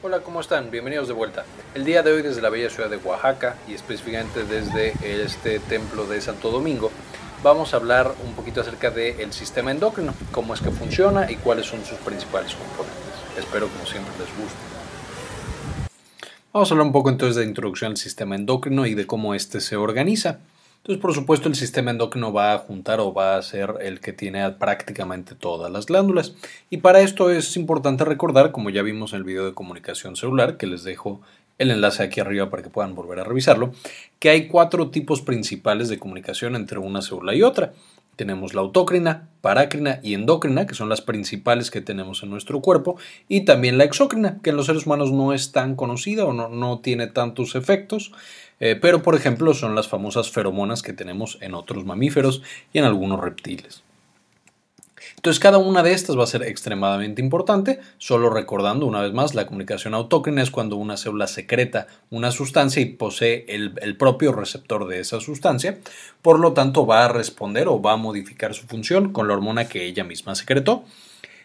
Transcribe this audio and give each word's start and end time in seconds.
Hola, 0.00 0.20
¿cómo 0.20 0.40
están? 0.40 0.70
Bienvenidos 0.70 1.08
de 1.08 1.14
vuelta. 1.14 1.44
El 1.74 1.84
día 1.84 2.04
de 2.04 2.12
hoy 2.12 2.22
desde 2.22 2.40
la 2.40 2.50
bella 2.50 2.70
ciudad 2.70 2.88
de 2.88 2.98
Oaxaca 2.98 3.56
y 3.66 3.74
específicamente 3.74 4.44
desde 4.44 4.94
este 5.24 5.58
templo 5.58 6.06
de 6.06 6.20
Santo 6.20 6.52
Domingo, 6.52 6.92
vamos 7.42 7.74
a 7.74 7.78
hablar 7.78 8.14
un 8.24 8.32
poquito 8.34 8.60
acerca 8.60 8.92
del 8.92 9.32
sistema 9.32 9.72
endocrino, 9.72 10.14
cómo 10.30 10.54
es 10.54 10.60
que 10.60 10.70
funciona 10.70 11.28
y 11.28 11.34
cuáles 11.34 11.66
son 11.66 11.84
sus 11.84 11.98
principales 11.98 12.54
componentes. 12.54 13.12
Espero 13.36 13.66
como 13.66 13.86
siempre 13.86 14.12
les 14.20 14.28
guste. 14.38 14.56
Vamos 16.52 16.70
a 16.70 16.74
hablar 16.74 16.86
un 16.86 16.92
poco 16.92 17.10
entonces 17.10 17.34
de 17.34 17.44
introducción 17.46 17.90
al 17.90 17.96
sistema 17.96 18.36
endocrino 18.36 18.86
y 18.86 18.94
de 18.94 19.04
cómo 19.04 19.34
éste 19.34 19.60
se 19.60 19.74
organiza. 19.74 20.38
Entonces, 20.78 21.02
por 21.02 21.14
supuesto, 21.14 21.48
el 21.48 21.54
sistema 21.54 21.90
endocrino 21.90 22.32
va 22.32 22.54
a 22.54 22.58
juntar 22.58 23.00
o 23.00 23.12
va 23.12 23.36
a 23.36 23.42
ser 23.42 23.74
el 23.80 24.00
que 24.00 24.12
tiene 24.12 24.48
prácticamente 24.52 25.34
todas 25.34 25.70
las 25.70 25.86
glándulas. 25.86 26.34
Y 26.70 26.78
para 26.78 27.00
esto 27.00 27.30
es 27.30 27.56
importante 27.56 28.04
recordar, 28.04 28.52
como 28.52 28.70
ya 28.70 28.82
vimos 28.82 29.12
en 29.12 29.18
el 29.18 29.24
video 29.24 29.44
de 29.44 29.54
comunicación 29.54 30.16
celular, 30.16 30.56
que 30.56 30.66
les 30.66 30.84
dejo 30.84 31.20
el 31.58 31.70
enlace 31.72 32.02
aquí 32.02 32.20
arriba 32.20 32.50
para 32.50 32.62
que 32.62 32.70
puedan 32.70 32.94
volver 32.94 33.20
a 33.20 33.24
revisarlo, 33.24 33.72
que 34.18 34.30
hay 34.30 34.48
cuatro 34.48 34.90
tipos 34.90 35.20
principales 35.20 35.88
de 35.88 35.98
comunicación 35.98 36.56
entre 36.56 36.78
una 36.78 37.02
célula 37.02 37.34
y 37.34 37.42
otra. 37.42 37.72
Tenemos 38.18 38.52
la 38.52 38.62
autócrina, 38.62 39.28
parácrina 39.42 40.00
y 40.02 40.14
endócrina, 40.14 40.66
que 40.66 40.74
son 40.74 40.88
las 40.88 41.02
principales 41.02 41.70
que 41.70 41.80
tenemos 41.80 42.24
en 42.24 42.30
nuestro 42.30 42.60
cuerpo, 42.60 42.96
y 43.28 43.42
también 43.42 43.78
la 43.78 43.84
exócrina, 43.84 44.38
que 44.42 44.50
en 44.50 44.56
los 44.56 44.66
seres 44.66 44.86
humanos 44.86 45.12
no 45.12 45.32
es 45.32 45.52
tan 45.52 45.76
conocida 45.76 46.24
o 46.24 46.32
no, 46.32 46.48
no 46.48 46.80
tiene 46.80 47.06
tantos 47.06 47.54
efectos, 47.54 48.10
eh, 48.58 48.74
pero 48.74 49.04
por 49.04 49.14
ejemplo 49.14 49.54
son 49.54 49.76
las 49.76 49.86
famosas 49.86 50.32
feromonas 50.32 50.82
que 50.82 50.92
tenemos 50.92 51.38
en 51.42 51.54
otros 51.54 51.84
mamíferos 51.84 52.42
y 52.72 52.80
en 52.80 52.86
algunos 52.86 53.20
reptiles. 53.20 53.84
Entonces 55.16 55.40
cada 55.40 55.58
una 55.58 55.82
de 55.82 55.92
estas 55.92 56.18
va 56.18 56.24
a 56.24 56.26
ser 56.26 56.42
extremadamente 56.42 57.22
importante, 57.22 57.80
solo 57.98 58.30
recordando 58.30 58.86
una 58.86 59.00
vez 59.00 59.12
más, 59.12 59.34
la 59.34 59.46
comunicación 59.46 59.94
autócrina 59.94 60.42
es 60.42 60.50
cuando 60.50 60.76
una 60.76 60.96
célula 60.96 61.26
secreta 61.26 61.86
una 62.10 62.30
sustancia 62.30 62.82
y 62.82 62.86
posee 62.86 63.44
el, 63.48 63.74
el, 63.80 63.96
propio 63.96 64.32
receptor 64.32 64.86
de 64.86 65.00
esa 65.00 65.20
sustancia, 65.20 65.78
por 66.22 66.38
lo 66.38 66.52
tanto 66.52 66.86
va 66.86 67.04
a 67.04 67.08
responder 67.08 67.68
o 67.68 67.80
va 67.80 67.92
a 67.92 67.96
modificar 67.96 68.54
su 68.54 68.66
función 68.66 69.12
con 69.12 69.28
la 69.28 69.34
hormona 69.34 69.68
que 69.68 69.84
ella 69.84 70.04
misma 70.04 70.34
secretó. 70.34 70.84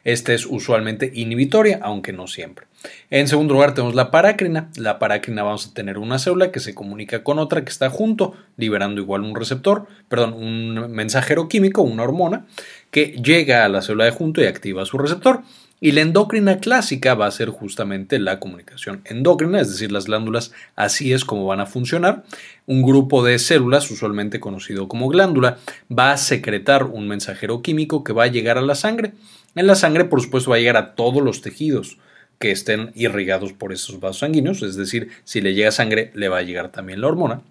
Esta 0.03 0.33
es 0.33 0.45
usualmente 0.45 1.11
inhibitoria, 1.13 1.79
aunque 1.81 2.11
no 2.11 2.27
siempre. 2.27 2.67
En 3.09 3.27
segundo 3.27 3.53
lugar 3.53 3.73
tenemos 3.73 3.95
la 3.95 4.11
parácrina. 4.11 4.69
La 4.75 4.99
parácrina 4.99 5.43
vamos 5.43 5.67
a 5.67 5.73
tener 5.73 5.97
una 5.97 6.19
célula 6.19 6.51
que 6.51 6.59
se 6.59 6.75
comunica 6.75 7.23
con 7.23 7.39
otra 7.39 7.63
que 7.63 7.69
está 7.69 7.89
junto, 7.89 8.33
liberando 8.57 8.99
igual 8.99 9.21
un 9.21 9.35
receptor, 9.35 9.87
perdón, 10.09 10.33
un 10.33 10.91
mensajero 10.91 11.47
químico, 11.47 11.81
una 11.81 12.03
hormona, 12.03 12.45
que 12.91 13.15
llega 13.23 13.63
a 13.63 13.69
la 13.69 13.81
célula 13.81 14.05
de 14.05 14.11
junto 14.11 14.41
y 14.41 14.45
activa 14.45 14.85
su 14.85 14.97
receptor. 14.97 15.41
Y 15.79 15.91
la 15.91 15.99
endocrina 15.99 16.59
clásica 16.59 17.13
va 17.13 17.25
a 17.25 17.31
ser 17.31 17.49
justamente 17.49 18.17
la 18.17 18.39
comunicación 18.39 19.01
endocrina, 19.03 19.59
es 19.59 19.69
decir, 19.69 19.91
las 19.91 20.05
glándulas 20.05 20.53
así 20.77 21.11
es 21.11 21.25
como 21.25 21.45
van 21.45 21.59
a 21.59 21.65
funcionar. 21.65 22.23
Un 22.65 22.83
grupo 22.83 23.21
de 23.21 23.37
células, 23.37 23.91
usualmente 23.91 24.39
conocido 24.39 24.87
como 24.87 25.09
glándula, 25.09 25.57
va 25.91 26.13
a 26.13 26.17
secretar 26.17 26.85
un 26.85 27.09
mensajero 27.09 27.61
químico 27.61 28.05
que 28.05 28.13
va 28.13 28.23
a 28.23 28.27
llegar 28.27 28.57
a 28.57 28.61
la 28.61 28.75
sangre. 28.75 29.11
En 29.55 29.67
la 29.67 29.75
sangre, 29.75 30.05
por 30.05 30.21
supuesto, 30.21 30.51
va 30.51 30.57
a 30.57 30.59
llegar 30.59 30.77
a 30.77 30.95
todos 30.95 31.21
los 31.21 31.41
tejidos 31.41 31.97
que 32.39 32.51
estén 32.51 32.91
irrigados 32.95 33.53
por 33.53 33.71
esos 33.71 33.99
vasos 33.99 34.19
sanguíneos, 34.19 34.61
es 34.63 34.75
decir, 34.75 35.09
si 35.23 35.41
le 35.41 35.53
llega 35.53 35.71
sangre, 35.71 36.11
le 36.13 36.29
va 36.29 36.39
a 36.39 36.41
llegar 36.43 36.71
también 36.71 37.01
la 37.01 37.07
hormona. 37.07 37.41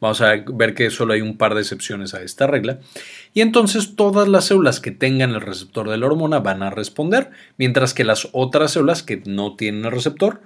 Vamos 0.00 0.20
a 0.20 0.34
ver 0.46 0.74
que 0.74 0.90
solo 0.90 1.14
hay 1.14 1.20
un 1.20 1.36
par 1.36 1.54
de 1.54 1.60
excepciones 1.60 2.12
a 2.12 2.22
esta 2.22 2.48
regla. 2.48 2.80
Y 3.34 3.40
entonces 3.40 3.94
todas 3.94 4.26
las 4.26 4.46
células 4.46 4.80
que 4.80 4.90
tengan 4.90 5.30
el 5.30 5.40
receptor 5.40 5.88
de 5.88 5.96
la 5.96 6.06
hormona 6.06 6.40
van 6.40 6.64
a 6.64 6.70
responder, 6.70 7.30
mientras 7.56 7.94
que 7.94 8.02
las 8.02 8.28
otras 8.32 8.72
células 8.72 9.04
que 9.04 9.22
no 9.24 9.54
tienen 9.54 9.84
el 9.84 9.92
receptor 9.92 10.40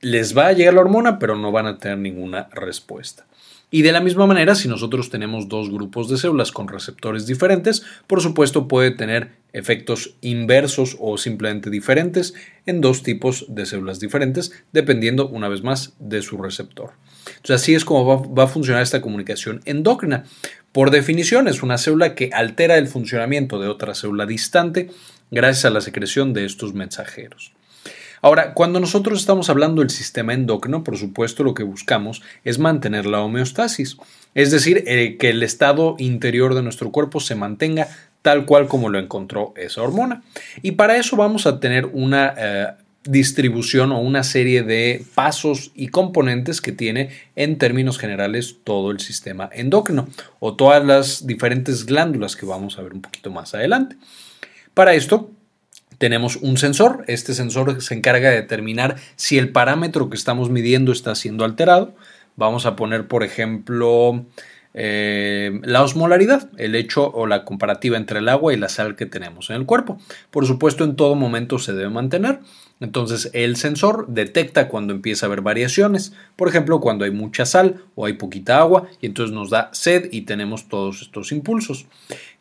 les 0.00 0.36
va 0.36 0.48
a 0.48 0.52
llegar 0.52 0.74
la 0.74 0.80
hormona, 0.80 1.18
pero 1.18 1.36
no 1.36 1.52
van 1.52 1.66
a 1.66 1.78
tener 1.78 1.98
ninguna 1.98 2.48
respuesta. 2.52 3.26
Y 3.70 3.82
de 3.82 3.92
la 3.92 4.00
misma 4.00 4.26
manera, 4.26 4.56
si 4.56 4.66
nosotros 4.66 5.10
tenemos 5.10 5.48
dos 5.48 5.70
grupos 5.70 6.08
de 6.08 6.18
células 6.18 6.50
con 6.50 6.66
receptores 6.66 7.26
diferentes, 7.26 7.84
por 8.08 8.20
supuesto 8.20 8.66
puede 8.66 8.90
tener 8.90 9.30
efectos 9.52 10.16
inversos 10.20 10.96
o 10.98 11.16
simplemente 11.18 11.70
diferentes 11.70 12.34
en 12.66 12.80
dos 12.80 13.04
tipos 13.04 13.46
de 13.48 13.66
células 13.66 14.00
diferentes, 14.00 14.52
dependiendo 14.72 15.28
una 15.28 15.48
vez 15.48 15.62
más 15.62 15.94
de 16.00 16.22
su 16.22 16.36
receptor. 16.36 16.92
Entonces 17.26 17.62
así 17.62 17.74
es 17.74 17.84
como 17.84 18.28
va, 18.34 18.44
a 18.44 18.48
funcionar 18.48 18.82
esta 18.82 19.00
comunicación 19.00 19.60
endócrina. 19.64 20.24
Por 20.72 20.90
definición 20.90 21.46
es 21.46 21.62
una 21.62 21.78
célula 21.78 22.14
que 22.14 22.30
altera 22.32 22.76
el 22.76 22.88
funcionamiento 22.88 23.60
de 23.60 23.68
otra 23.68 23.94
célula 23.94 24.26
distante 24.26 24.90
gracias 25.30 25.64
a 25.64 25.70
la 25.70 25.80
secreción 25.80 26.32
de 26.32 26.44
estos 26.44 26.74
mensajeros. 26.74 27.52
Ahora, 28.22 28.54
cuando 28.54 28.80
nosotros 28.80 29.20
estamos 29.20 29.48
hablando 29.48 29.80
del 29.80 29.90
sistema 29.90 30.34
endocrino, 30.34 30.84
por 30.84 30.96
supuesto 30.96 31.42
lo 31.42 31.54
que 31.54 31.62
buscamos 31.62 32.22
es 32.44 32.58
mantener 32.58 33.06
la 33.06 33.20
homeostasis, 33.20 33.96
es 34.34 34.50
decir, 34.50 34.84
eh, 34.86 35.16
que 35.18 35.30
el 35.30 35.42
estado 35.42 35.96
interior 35.98 36.54
de 36.54 36.62
nuestro 36.62 36.92
cuerpo 36.92 37.20
se 37.20 37.34
mantenga 37.34 37.88
tal 38.22 38.44
cual 38.44 38.68
como 38.68 38.88
lo 38.88 38.98
encontró 38.98 39.54
esa 39.56 39.82
hormona. 39.82 40.22
Y 40.62 40.72
para 40.72 40.96
eso 40.96 41.16
vamos 41.16 41.46
a 41.46 41.58
tener 41.60 41.86
una 41.86 42.34
eh, 42.36 42.66
distribución 43.04 43.92
o 43.92 44.00
una 44.00 44.22
serie 44.22 44.62
de 44.62 45.02
pasos 45.14 45.72
y 45.74 45.88
componentes 45.88 46.60
que 46.60 46.72
tiene 46.72 47.10
en 47.34 47.56
términos 47.56 47.98
generales 47.98 48.56
todo 48.62 48.90
el 48.90 49.00
sistema 49.00 49.48
endocrino 49.52 50.08
o 50.38 50.54
todas 50.54 50.84
las 50.84 51.26
diferentes 51.26 51.86
glándulas 51.86 52.36
que 52.36 52.44
vamos 52.44 52.78
a 52.78 52.82
ver 52.82 52.92
un 52.92 53.00
poquito 53.00 53.30
más 53.30 53.54
adelante. 53.54 53.96
Para 54.74 54.94
esto 54.94 55.30
tenemos 56.00 56.36
un 56.36 56.56
sensor. 56.56 57.04
Este 57.08 57.34
sensor 57.34 57.82
se 57.82 57.92
encarga 57.92 58.30
de 58.30 58.36
determinar 58.36 58.96
si 59.16 59.36
el 59.36 59.50
parámetro 59.50 60.08
que 60.08 60.16
estamos 60.16 60.48
midiendo 60.48 60.92
está 60.92 61.14
siendo 61.14 61.44
alterado. 61.44 61.94
Vamos 62.36 62.64
a 62.64 62.74
poner, 62.74 63.06
por 63.06 63.22
ejemplo, 63.22 64.24
eh, 64.72 65.60
la 65.62 65.82
osmolaridad, 65.82 66.48
el 66.56 66.74
hecho 66.74 67.10
o 67.10 67.26
la 67.26 67.44
comparativa 67.44 67.98
entre 67.98 68.20
el 68.20 68.30
agua 68.30 68.54
y 68.54 68.56
la 68.56 68.70
sal 68.70 68.96
que 68.96 69.04
tenemos 69.04 69.50
en 69.50 69.56
el 69.56 69.66
cuerpo. 69.66 69.98
Por 70.30 70.46
supuesto, 70.46 70.84
en 70.84 70.96
todo 70.96 71.14
momento 71.16 71.58
se 71.58 71.74
debe 71.74 71.90
mantener. 71.90 72.40
Entonces, 72.80 73.28
el 73.34 73.56
sensor 73.56 74.06
detecta 74.08 74.68
cuando 74.68 74.94
empieza 74.94 75.26
a 75.26 75.28
haber 75.28 75.42
variaciones, 75.42 76.14
por 76.36 76.48
ejemplo, 76.48 76.80
cuando 76.80 77.04
hay 77.04 77.10
mucha 77.10 77.44
sal 77.44 77.84
o 77.94 78.06
hay 78.06 78.14
poquita 78.14 78.58
agua, 78.58 78.88
y 79.02 79.06
entonces 79.06 79.34
nos 79.34 79.50
da 79.50 79.68
sed 79.74 80.08
y 80.12 80.22
tenemos 80.22 80.66
todos 80.66 81.02
estos 81.02 81.30
impulsos. 81.30 81.84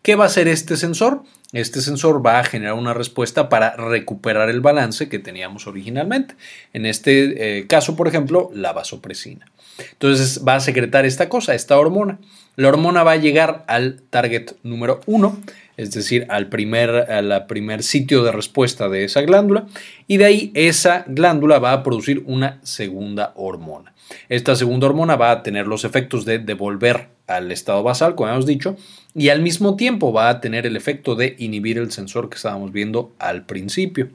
¿Qué 0.01 0.15
va 0.15 0.23
a 0.23 0.27
hacer 0.27 0.47
este 0.47 0.77
sensor? 0.77 1.23
Este 1.51 1.81
sensor 1.81 2.25
va 2.25 2.39
a 2.39 2.43
generar 2.43 2.75
una 2.75 2.93
respuesta 2.93 3.49
para 3.49 3.75
recuperar 3.75 4.49
el 4.49 4.61
balance 4.61 5.09
que 5.09 5.19
teníamos 5.19 5.67
originalmente. 5.67 6.35
En 6.73 6.85
este 6.85 7.59
eh, 7.59 7.67
caso, 7.67 7.95
por 7.95 8.07
ejemplo, 8.07 8.49
la 8.53 8.71
vasopresina. 8.71 9.45
Entonces 9.91 10.43
va 10.47 10.55
a 10.55 10.59
secretar 10.59 11.05
esta 11.05 11.27
cosa, 11.27 11.55
esta 11.55 11.77
hormona. 11.77 12.19
La 12.55 12.67
hormona 12.67 13.03
va 13.03 13.13
a 13.13 13.17
llegar 13.17 13.63
al 13.67 14.01
target 14.09 14.51
número 14.63 15.01
1, 15.05 15.39
es 15.77 15.91
decir, 15.91 16.27
al 16.29 16.47
primer, 16.47 16.89
al 16.89 17.45
primer 17.47 17.83
sitio 17.83 18.23
de 18.23 18.31
respuesta 18.31 18.89
de 18.89 19.05
esa 19.05 19.21
glándula, 19.21 19.65
y 20.07 20.17
de 20.17 20.25
ahí 20.25 20.51
esa 20.53 21.05
glándula 21.07 21.59
va 21.59 21.71
a 21.71 21.83
producir 21.83 22.23
una 22.25 22.59
segunda 22.63 23.31
hormona. 23.35 23.93
Esta 24.27 24.55
segunda 24.55 24.87
hormona 24.87 25.15
va 25.15 25.31
a 25.31 25.43
tener 25.43 25.67
los 25.67 25.85
efectos 25.85 26.25
de 26.25 26.39
devolver 26.39 27.07
al 27.29 27.51
estado 27.51 27.83
basal, 27.83 28.15
como 28.15 28.29
hemos 28.29 28.45
dicho, 28.45 28.75
y 29.13 29.29
al 29.29 29.41
mismo 29.41 29.75
tiempo 29.75 30.11
va 30.11 30.29
a 30.29 30.41
tener 30.41 30.65
el 30.65 30.75
efecto 30.75 31.15
de 31.15 31.35
inhibir 31.39 31.77
el 31.77 31.91
sensor 31.91 32.29
que 32.29 32.35
estábamos 32.35 32.71
viendo 32.71 33.13
al 33.19 33.45
principio. 33.45 34.09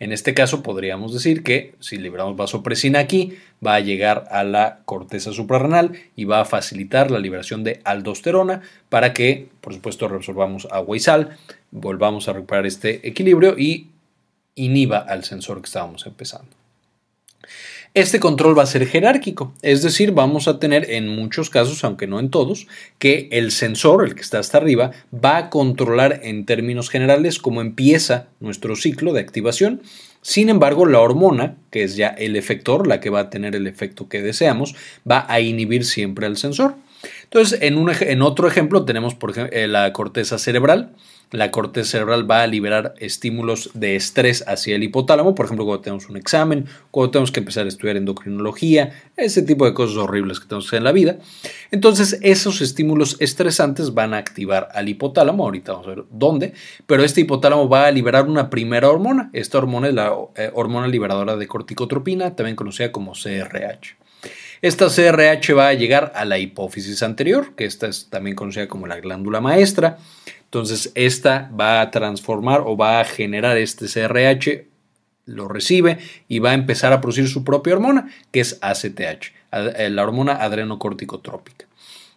En 0.00 0.12
este 0.12 0.32
caso 0.32 0.62
podríamos 0.62 1.12
decir 1.12 1.42
que 1.42 1.74
si 1.78 1.96
liberamos 1.96 2.36
vasopresina 2.36 2.98
aquí, 2.98 3.36
va 3.64 3.74
a 3.74 3.80
llegar 3.80 4.26
a 4.30 4.44
la 4.44 4.80
corteza 4.86 5.32
suprarrenal 5.32 5.92
y 6.16 6.24
va 6.24 6.40
a 6.40 6.46
facilitar 6.46 7.10
la 7.10 7.18
liberación 7.18 7.64
de 7.64 7.80
aldosterona 7.84 8.62
para 8.88 9.12
que, 9.12 9.48
por 9.60 9.74
supuesto, 9.74 10.08
resolvamos 10.08 10.66
agua 10.70 10.96
y 10.96 11.00
sal, 11.00 11.36
volvamos 11.70 12.28
a 12.28 12.32
recuperar 12.32 12.66
este 12.66 13.06
equilibrio 13.06 13.58
y 13.58 13.88
inhiba 14.54 14.98
al 14.98 15.24
sensor 15.24 15.60
que 15.60 15.66
estábamos 15.66 16.06
empezando. 16.06 16.48
Este 17.92 18.20
control 18.20 18.56
va 18.56 18.62
a 18.62 18.66
ser 18.66 18.86
jerárquico, 18.86 19.52
es 19.62 19.82
decir, 19.82 20.12
vamos 20.12 20.46
a 20.46 20.60
tener 20.60 20.92
en 20.92 21.08
muchos 21.08 21.50
casos, 21.50 21.82
aunque 21.82 22.06
no 22.06 22.20
en 22.20 22.30
todos, 22.30 22.68
que 23.00 23.28
el 23.32 23.50
sensor, 23.50 24.06
el 24.06 24.14
que 24.14 24.20
está 24.20 24.38
hasta 24.38 24.58
arriba, 24.58 24.92
va 25.12 25.36
a 25.38 25.50
controlar 25.50 26.20
en 26.22 26.46
términos 26.46 26.88
generales 26.88 27.40
cómo 27.40 27.60
empieza 27.60 28.28
nuestro 28.38 28.76
ciclo 28.76 29.12
de 29.12 29.18
activación. 29.18 29.82
Sin 30.22 30.50
embargo, 30.50 30.86
la 30.86 31.00
hormona, 31.00 31.56
que 31.72 31.82
es 31.82 31.96
ya 31.96 32.06
el 32.06 32.36
efector, 32.36 32.86
la 32.86 33.00
que 33.00 33.10
va 33.10 33.20
a 33.20 33.30
tener 33.30 33.56
el 33.56 33.66
efecto 33.66 34.08
que 34.08 34.22
deseamos, 34.22 34.76
va 35.10 35.26
a 35.28 35.40
inhibir 35.40 35.84
siempre 35.84 36.26
al 36.26 36.36
sensor. 36.36 36.76
Entonces, 37.24 37.60
en, 37.60 37.76
un, 37.76 37.90
en 37.90 38.22
otro 38.22 38.46
ejemplo 38.46 38.84
tenemos, 38.84 39.16
por 39.16 39.30
ejemplo, 39.30 39.66
la 39.66 39.92
corteza 39.92 40.38
cerebral, 40.38 40.92
la 41.32 41.50
corteza 41.50 41.92
cerebral 41.92 42.28
va 42.28 42.42
a 42.42 42.46
liberar 42.46 42.94
estímulos 42.98 43.70
de 43.74 43.96
estrés 43.96 44.44
hacia 44.48 44.76
el 44.76 44.82
hipotálamo, 44.82 45.34
por 45.34 45.46
ejemplo, 45.46 45.64
cuando 45.64 45.82
tenemos 45.82 46.08
un 46.08 46.16
examen, 46.16 46.66
cuando 46.90 47.12
tenemos 47.12 47.30
que 47.30 47.40
empezar 47.40 47.66
a 47.66 47.68
estudiar 47.68 47.96
endocrinología, 47.96 48.92
ese 49.16 49.42
tipo 49.42 49.64
de 49.64 49.74
cosas 49.74 49.96
horribles 49.96 50.40
que 50.40 50.46
tenemos 50.46 50.64
que 50.64 50.68
hacer 50.68 50.78
en 50.78 50.84
la 50.84 50.92
vida. 50.92 51.18
Entonces, 51.70 52.18
esos 52.22 52.60
estímulos 52.60 53.16
estresantes 53.20 53.94
van 53.94 54.14
a 54.14 54.18
activar 54.18 54.68
al 54.72 54.88
hipotálamo, 54.88 55.44
ahorita 55.44 55.72
vamos 55.72 55.86
a 55.86 55.90
ver 55.90 56.04
dónde, 56.10 56.52
pero 56.86 57.04
este 57.04 57.20
hipotálamo 57.20 57.68
va 57.68 57.86
a 57.86 57.90
liberar 57.90 58.28
una 58.28 58.50
primera 58.50 58.88
hormona. 58.88 59.30
Esta 59.32 59.58
hormona 59.58 59.88
es 59.88 59.94
la 59.94 60.12
eh, 60.36 60.50
hormona 60.54 60.88
liberadora 60.88 61.36
de 61.36 61.46
corticotropina, 61.46 62.34
también 62.34 62.56
conocida 62.56 62.90
como 62.90 63.12
CRH. 63.12 64.00
Esta 64.62 64.88
CRH 64.88 65.54
va 65.54 65.68
a 65.68 65.74
llegar 65.74 66.12
a 66.14 66.26
la 66.26 66.38
hipófisis 66.38 67.02
anterior, 67.02 67.54
que 67.54 67.64
esta 67.64 67.86
es 67.86 68.10
también 68.10 68.36
conocida 68.36 68.68
como 68.68 68.86
la 68.86 69.00
glándula 69.00 69.40
maestra. 69.40 69.96
Entonces, 70.50 70.90
esta 70.96 71.48
va 71.58 71.80
a 71.80 71.92
transformar 71.92 72.64
o 72.66 72.76
va 72.76 72.98
a 72.98 73.04
generar 73.04 73.56
este 73.56 73.86
CRH, 73.86 74.66
lo 75.26 75.46
recibe 75.46 75.98
y 76.26 76.40
va 76.40 76.50
a 76.50 76.54
empezar 76.54 76.92
a 76.92 77.00
producir 77.00 77.28
su 77.28 77.44
propia 77.44 77.74
hormona, 77.74 78.10
que 78.32 78.40
es 78.40 78.58
ACTH, 78.60 79.32
eh, 79.52 79.90
la 79.90 80.02
hormona 80.02 80.42
adrenocorticotrópica. 80.42 81.66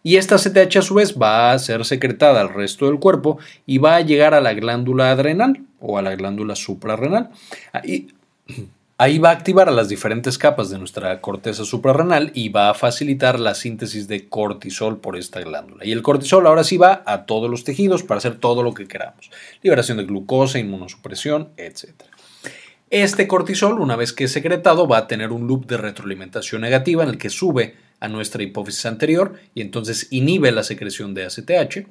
Y 0.02 0.16
esta 0.16 0.36
ACTH 0.36 0.78
a 0.78 0.82
su 0.82 0.96
vez 0.96 1.16
va 1.16 1.52
a 1.52 1.60
ser 1.60 1.86
secretada 1.86 2.42
al 2.42 2.50
resto 2.50 2.88
del 2.88 2.98
cuerpo 2.98 3.38
y 3.68 3.78
va 3.78 3.98
a 3.98 4.02
llegar 4.02 4.34
a 4.34 4.42
la 4.42 4.56
glándula 4.56 5.12
adrenal 5.12 5.62
o 5.80 6.00
a 6.00 6.02
la 6.02 6.16
glándula 6.16 6.56
suprarrenal. 6.56 7.30
Ahí, 7.72 8.08
Ahí 9.04 9.20
va 9.20 9.32
a 9.32 9.34
activar 9.34 9.68
a 9.68 9.74
las 9.74 9.90
diferentes 9.90 10.38
capas 10.38 10.70
de 10.70 10.80
nuestra 10.80 11.20
corteza 11.20 11.66
suprarrenal 11.66 12.32
y 12.34 12.48
va 12.48 12.70
a 12.70 12.74
facilitar 12.74 13.38
la 13.38 13.54
síntesis 13.54 14.08
de 14.08 14.30
cortisol 14.30 15.02
por 15.02 15.18
esta 15.18 15.42
glándula. 15.42 15.86
Y 15.86 15.92
el 15.92 16.02
cortisol 16.02 16.48
ahora 16.48 16.64
sí 16.64 16.78
va 16.78 17.04
a 17.06 17.26
todos 17.26 17.50
los 17.50 17.66
tejidos 17.66 18.04
para 18.04 18.20
hacer 18.20 18.36
todo 18.36 18.64
lo 18.64 18.74
que 18.74 18.88
queramos. 18.88 19.30
Liberación 19.62 19.98
de 19.98 20.06
glucosa, 20.06 20.58
inmunosupresión, 20.58 21.50
etc. 21.58 21.90
Este 22.92 23.28
cortisol, 23.28 23.82
una 23.82 23.98
vez 23.98 24.14
que 24.14 24.24
es 24.24 24.32
secretado, 24.32 24.88
va 24.88 25.00
a 25.00 25.08
tener 25.08 25.34
un 25.34 25.48
loop 25.48 25.66
de 25.66 25.76
retroalimentación 25.76 26.62
negativa 26.62 27.04
en 27.04 27.10
el 27.10 27.18
que 27.18 27.30
sube 27.30 27.76
a 28.04 28.10
nuestra 28.10 28.44
hipófisis 28.44 28.86
anterior 28.86 29.40
y 29.56 29.62
entonces 29.62 30.08
inhibe 30.12 30.52
la 30.52 30.64
secreción 30.64 31.14
de 31.14 31.24
ACTH 31.24 31.88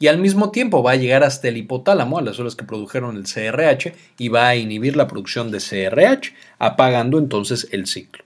y 0.00 0.08
al 0.08 0.18
mismo 0.18 0.50
tiempo 0.50 0.82
va 0.82 0.90
a 0.90 0.96
llegar 0.96 1.22
hasta 1.22 1.46
el 1.46 1.56
hipotálamo, 1.56 2.18
a 2.18 2.22
las 2.22 2.34
células 2.34 2.56
que 2.56 2.64
produjeron 2.64 3.16
el 3.16 3.22
CRH 3.22 3.94
y 4.18 4.28
va 4.28 4.48
a 4.48 4.56
inhibir 4.56 4.96
la 4.96 5.06
producción 5.06 5.52
de 5.52 5.58
CRH, 5.58 6.34
apagando 6.58 7.16
entonces 7.20 7.68
el 7.70 7.86
ciclo. 7.86 8.24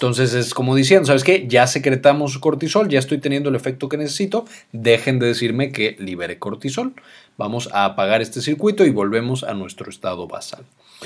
Entonces 0.00 0.32
es 0.32 0.54
como 0.54 0.74
diciendo, 0.74 1.04
¿sabes 1.04 1.24
qué? 1.24 1.44
Ya 1.46 1.66
secretamos 1.66 2.38
cortisol, 2.38 2.88
ya 2.88 2.98
estoy 2.98 3.18
teniendo 3.18 3.50
el 3.50 3.54
efecto 3.54 3.90
que 3.90 3.98
necesito, 3.98 4.46
dejen 4.72 5.18
de 5.18 5.26
decirme 5.26 5.72
que 5.72 5.94
libere 5.98 6.38
cortisol. 6.38 6.94
Vamos 7.36 7.68
a 7.74 7.84
apagar 7.84 8.22
este 8.22 8.40
circuito 8.40 8.86
y 8.86 8.90
volvemos 8.90 9.44
a 9.44 9.52
nuestro 9.52 9.90
estado 9.90 10.26
basal. 10.26 10.64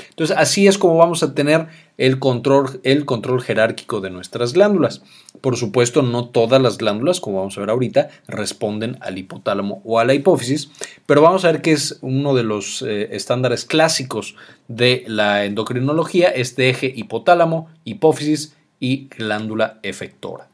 Entonces, 0.09 0.37
así 0.37 0.67
es 0.67 0.77
como 0.77 0.95
vamos 0.95 1.23
a 1.23 1.33
tener 1.33 1.67
el 1.97 2.19
control, 2.19 2.79
el 2.83 3.03
control 3.03 3.41
jerárquico 3.41 3.99
de 3.99 4.11
nuestras 4.11 4.53
glándulas. 4.53 5.01
Por 5.41 5.57
supuesto, 5.57 6.01
no 6.01 6.29
todas 6.29 6.61
las 6.61 6.77
glándulas, 6.77 7.19
como 7.19 7.39
vamos 7.39 7.57
a 7.57 7.61
ver 7.61 7.71
ahorita, 7.71 8.09
responden 8.29 8.97
al 9.01 9.17
hipotálamo 9.17 9.81
o 9.83 9.99
a 9.99 10.05
la 10.05 10.13
hipófisis, 10.13 10.71
pero 11.05 11.21
vamos 11.21 11.43
a 11.43 11.51
ver 11.51 11.61
que 11.61 11.73
es 11.73 11.99
uno 12.01 12.33
de 12.33 12.43
los 12.43 12.81
eh, 12.81 13.09
estándares 13.11 13.65
clásicos 13.65 14.35
de 14.69 15.03
la 15.07 15.43
endocrinología, 15.43 16.29
este 16.29 16.69
eje 16.69 16.93
hipotálamo, 16.95 17.69
hipófisis 17.83 18.54
y 18.79 19.07
glándula 19.07 19.79
efectora. 19.83 20.47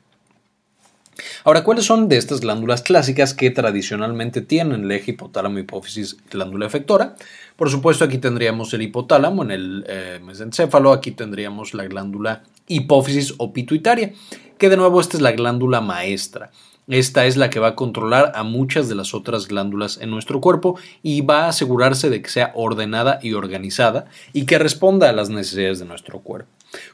Ahora, 1.43 1.63
¿cuáles 1.63 1.85
son 1.85 2.07
de 2.07 2.17
estas 2.17 2.41
glándulas 2.41 2.81
clásicas 2.81 3.33
que 3.33 3.49
tradicionalmente 3.51 4.41
tienen 4.41 4.83
el 4.83 4.91
eje 4.91 5.11
hipotálamo, 5.11 5.59
hipófisis, 5.59 6.17
glándula 6.29 6.65
efectora? 6.65 7.15
Por 7.55 7.69
supuesto, 7.69 8.05
aquí 8.05 8.17
tendríamos 8.17 8.73
el 8.73 8.81
hipotálamo 8.81 9.43
en 9.43 9.51
el 9.51 9.85
eh, 9.87 10.19
mesencéfalo, 10.23 10.91
aquí 10.93 11.11
tendríamos 11.11 11.73
la 11.73 11.85
glándula 11.85 12.43
hipófisis 12.67 13.33
o 13.37 13.53
pituitaria, 13.53 14.13
que 14.57 14.69
de 14.69 14.77
nuevo 14.77 15.01
esta 15.01 15.17
es 15.17 15.21
la 15.21 15.31
glándula 15.31 15.81
maestra. 15.81 16.51
Esta 16.87 17.25
es 17.25 17.37
la 17.37 17.49
que 17.49 17.59
va 17.59 17.69
a 17.69 17.75
controlar 17.75 18.31
a 18.35 18.43
muchas 18.43 18.89
de 18.89 18.95
las 18.95 19.13
otras 19.13 19.47
glándulas 19.47 19.99
en 20.01 20.09
nuestro 20.09 20.41
cuerpo 20.41 20.77
y 21.03 21.21
va 21.21 21.45
a 21.45 21.49
asegurarse 21.49 22.09
de 22.09 22.21
que 22.21 22.29
sea 22.29 22.51
ordenada 22.55 23.19
y 23.21 23.33
organizada 23.33 24.05
y 24.33 24.45
que 24.45 24.57
responda 24.57 25.09
a 25.09 25.13
las 25.13 25.29
necesidades 25.29 25.79
de 25.79 25.85
nuestro 25.85 26.19
cuerpo. 26.19 26.49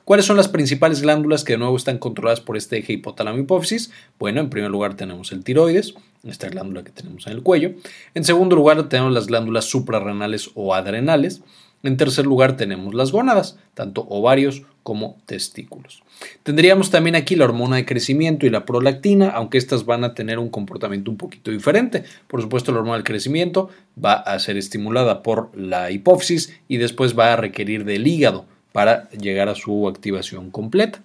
¿Cuáles 0.05 0.25
son 0.25 0.37
las 0.37 0.47
principales 0.47 1.01
glándulas 1.01 1.43
que 1.43 1.53
de 1.53 1.59
nuevo 1.59 1.77
están 1.77 1.97
controladas 1.97 2.39
por 2.39 2.57
este 2.57 2.77
eje 2.77 2.93
hipotálamo 2.93 3.39
hipófisis? 3.39 3.91
Bueno, 4.17 4.41
en 4.41 4.49
primer 4.49 4.71
lugar 4.71 4.95
tenemos 4.95 5.31
el 5.31 5.43
tiroides, 5.43 5.95
esta 6.23 6.49
glándula 6.49 6.83
que 6.83 6.91
tenemos 6.91 7.27
en 7.27 7.33
el 7.33 7.43
cuello. 7.43 7.73
En 8.13 8.23
segundo 8.23 8.55
lugar 8.55 8.89
tenemos 8.89 9.13
las 9.13 9.27
glándulas 9.27 9.65
suprarrenales 9.65 10.49
o 10.55 10.73
adrenales. 10.73 11.41
En 11.83 11.95
tercer 11.95 12.25
lugar 12.25 12.57
tenemos 12.57 12.95
las 12.95 13.11
gónadas, 13.11 13.59
tanto 13.75 14.05
ovarios 14.09 14.63
como 14.81 15.17
testículos. 15.25 16.01
Tendríamos 16.41 16.89
también 16.89 17.15
aquí 17.15 17.35
la 17.35 17.45
hormona 17.45 17.75
de 17.75 17.85
crecimiento 17.85 18.45
y 18.45 18.49
la 18.49 18.65
prolactina, 18.65 19.29
aunque 19.29 19.57
estas 19.59 19.85
van 19.85 20.03
a 20.03 20.15
tener 20.15 20.39
un 20.39 20.49
comportamiento 20.49 21.11
un 21.11 21.17
poquito 21.17 21.51
diferente. 21.51 22.03
Por 22.27 22.41
supuesto, 22.41 22.71
la 22.71 22.79
hormona 22.79 22.95
del 22.95 23.03
crecimiento 23.03 23.69
va 24.03 24.13
a 24.13 24.39
ser 24.39 24.57
estimulada 24.57 25.21
por 25.21 25.55
la 25.55 25.91
hipófisis 25.91 26.57
y 26.67 26.77
después 26.77 27.17
va 27.17 27.33
a 27.33 27.35
requerir 27.35 27.85
del 27.85 28.07
hígado 28.07 28.45
para 28.71 29.09
llegar 29.11 29.49
a 29.49 29.55
su 29.55 29.87
activación 29.87 30.51
completa. 30.51 31.01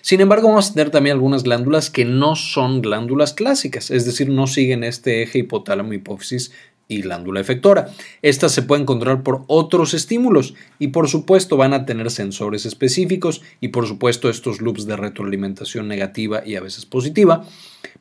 Sin 0.00 0.20
embargo, 0.20 0.48
vamos 0.48 0.70
a 0.70 0.74
tener 0.74 0.90
también 0.90 1.14
algunas 1.14 1.42
glándulas 1.42 1.90
que 1.90 2.04
no 2.04 2.36
son 2.36 2.82
glándulas 2.82 3.34
clásicas, 3.34 3.90
es 3.90 4.04
decir, 4.06 4.28
no 4.28 4.46
siguen 4.46 4.84
este 4.84 5.22
eje 5.22 5.40
hipotálamo 5.40 5.92
hipófisis 5.92 6.52
y 6.88 7.02
glándula 7.02 7.40
efectora. 7.40 7.88
Estas 8.22 8.52
se 8.52 8.62
pueden 8.62 8.86
controlar 8.86 9.22
por 9.22 9.42
otros 9.48 9.92
estímulos 9.94 10.54
y 10.78 10.88
por 10.88 11.08
supuesto 11.08 11.56
van 11.56 11.74
a 11.74 11.84
tener 11.84 12.10
sensores 12.10 12.64
específicos 12.64 13.42
y 13.60 13.68
por 13.68 13.86
supuesto 13.86 14.30
estos 14.30 14.60
loops 14.60 14.86
de 14.86 14.96
retroalimentación 14.96 15.88
negativa 15.88 16.42
y 16.46 16.54
a 16.54 16.60
veces 16.60 16.86
positiva. 16.86 17.44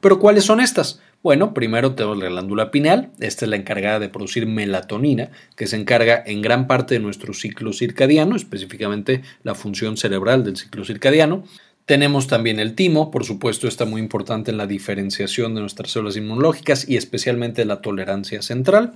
Pero 0.02 0.20
¿cuáles 0.20 0.46
son 0.46 0.60
estas? 0.60 1.00
Bueno, 1.26 1.56
primero 1.56 1.96
tenemos 1.96 2.20
la 2.20 2.30
glándula 2.30 2.70
pineal, 2.70 3.10
esta 3.20 3.46
es 3.46 3.50
la 3.50 3.56
encargada 3.56 3.98
de 3.98 4.10
producir 4.10 4.46
melatonina, 4.46 5.32
que 5.56 5.66
se 5.66 5.76
encarga 5.76 6.22
en 6.24 6.44
gran 6.44 6.68
parte 6.68 6.94
de 6.94 7.00
nuestro 7.00 7.34
ciclo 7.34 7.74
circadiano, 7.74 8.36
específicamente 8.36 9.24
la 9.42 9.56
función 9.56 9.98
cerebral 9.98 10.44
del 10.44 10.56
ciclo 10.56 10.86
circadiano. 10.86 11.44
Tenemos 11.88 12.28
también 12.28 12.60
el 12.60 12.76
timo, 12.76 13.10
por 13.10 13.26
supuesto 13.26 13.68
está 13.68 13.86
muy 13.86 14.02
importante 14.02 14.52
en 14.52 14.58
la 14.58 14.68
diferenciación 14.68 15.56
de 15.56 15.62
nuestras 15.62 15.90
células 15.90 16.16
inmunológicas 16.16 16.88
y 16.88 16.96
especialmente 16.96 17.66
la 17.66 17.82
tolerancia 17.82 18.44
central. 18.44 18.94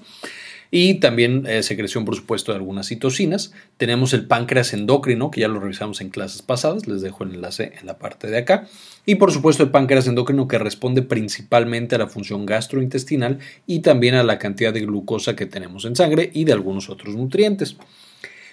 Y 0.72 0.96
también 0.96 1.46
eh, 1.48 1.64
secreción, 1.64 2.06
por 2.06 2.16
supuesto, 2.16 2.52
de 2.52 2.58
algunas 2.58 2.88
citocinas. 2.88 3.54
Tenemos 3.78 4.14
el 4.14 4.26
páncreas 4.26 4.74
endocrino, 4.74 5.32
que 5.32 5.42
ya 5.42 5.48
lo 5.48 5.60
revisamos 5.60 6.02
en 6.02 6.10
clases 6.10 6.42
pasadas, 6.42 6.88
les 6.88 7.02
dejo 7.02 7.24
el 7.24 7.36
enlace 7.36 7.74
en 7.80 7.88
la 7.88 7.98
parte 7.98 8.28
de 8.28 8.38
acá. 8.38 8.68
Y 9.06 9.16
por 9.16 9.32
supuesto 9.32 9.64
el 9.64 9.72
páncreas 9.72 10.08
endocrino 10.08 10.48
que 10.48 10.60
responde 10.60 11.02
principalmente 11.02 11.96
a 11.96 11.98
la 12.00 12.08
función 12.08 12.46
gastrointestinal 12.46 13.40
y 13.66 13.80
también 13.80 14.16
a 14.16 14.24
la 14.24 14.38
cantidad 14.38 14.74
de 14.74 14.82
glucosa 14.82 15.36
que 15.36 15.48
tenemos 15.48 15.86
en 15.86 15.96
sangre 15.96 16.30
y 16.34 16.44
de 16.44 16.54
algunos 16.54 16.90
otros 16.90 17.16
nutrientes. 17.16 17.76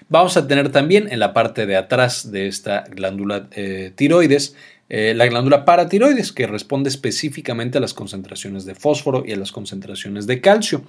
Vamos 0.08 0.37
a 0.37 0.46
tener 0.46 0.70
también 0.70 1.08
en 1.11 1.18
la 1.18 1.35
parte 1.35 1.66
de 1.66 1.76
atrás 1.76 2.30
de 2.30 2.46
esta 2.46 2.85
glándula 2.90 3.49
eh, 3.50 3.92
tiroides 3.94 4.54
eh, 4.88 5.14
la 5.16 5.26
glándula 5.26 5.64
paratiroides 5.64 6.32
que 6.32 6.46
responde 6.46 6.88
específicamente 6.88 7.78
a 7.78 7.80
las 7.80 7.92
concentraciones 7.92 8.64
de 8.64 8.76
fósforo 8.76 9.25
y 9.26 9.32
a 9.32 9.37
las 9.37 9.50
concentraciones 9.50 10.26
de 10.26 10.40
calcio. 10.40 10.85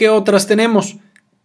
¿Qué 0.00 0.08
otras 0.08 0.46
tenemos? 0.46 0.96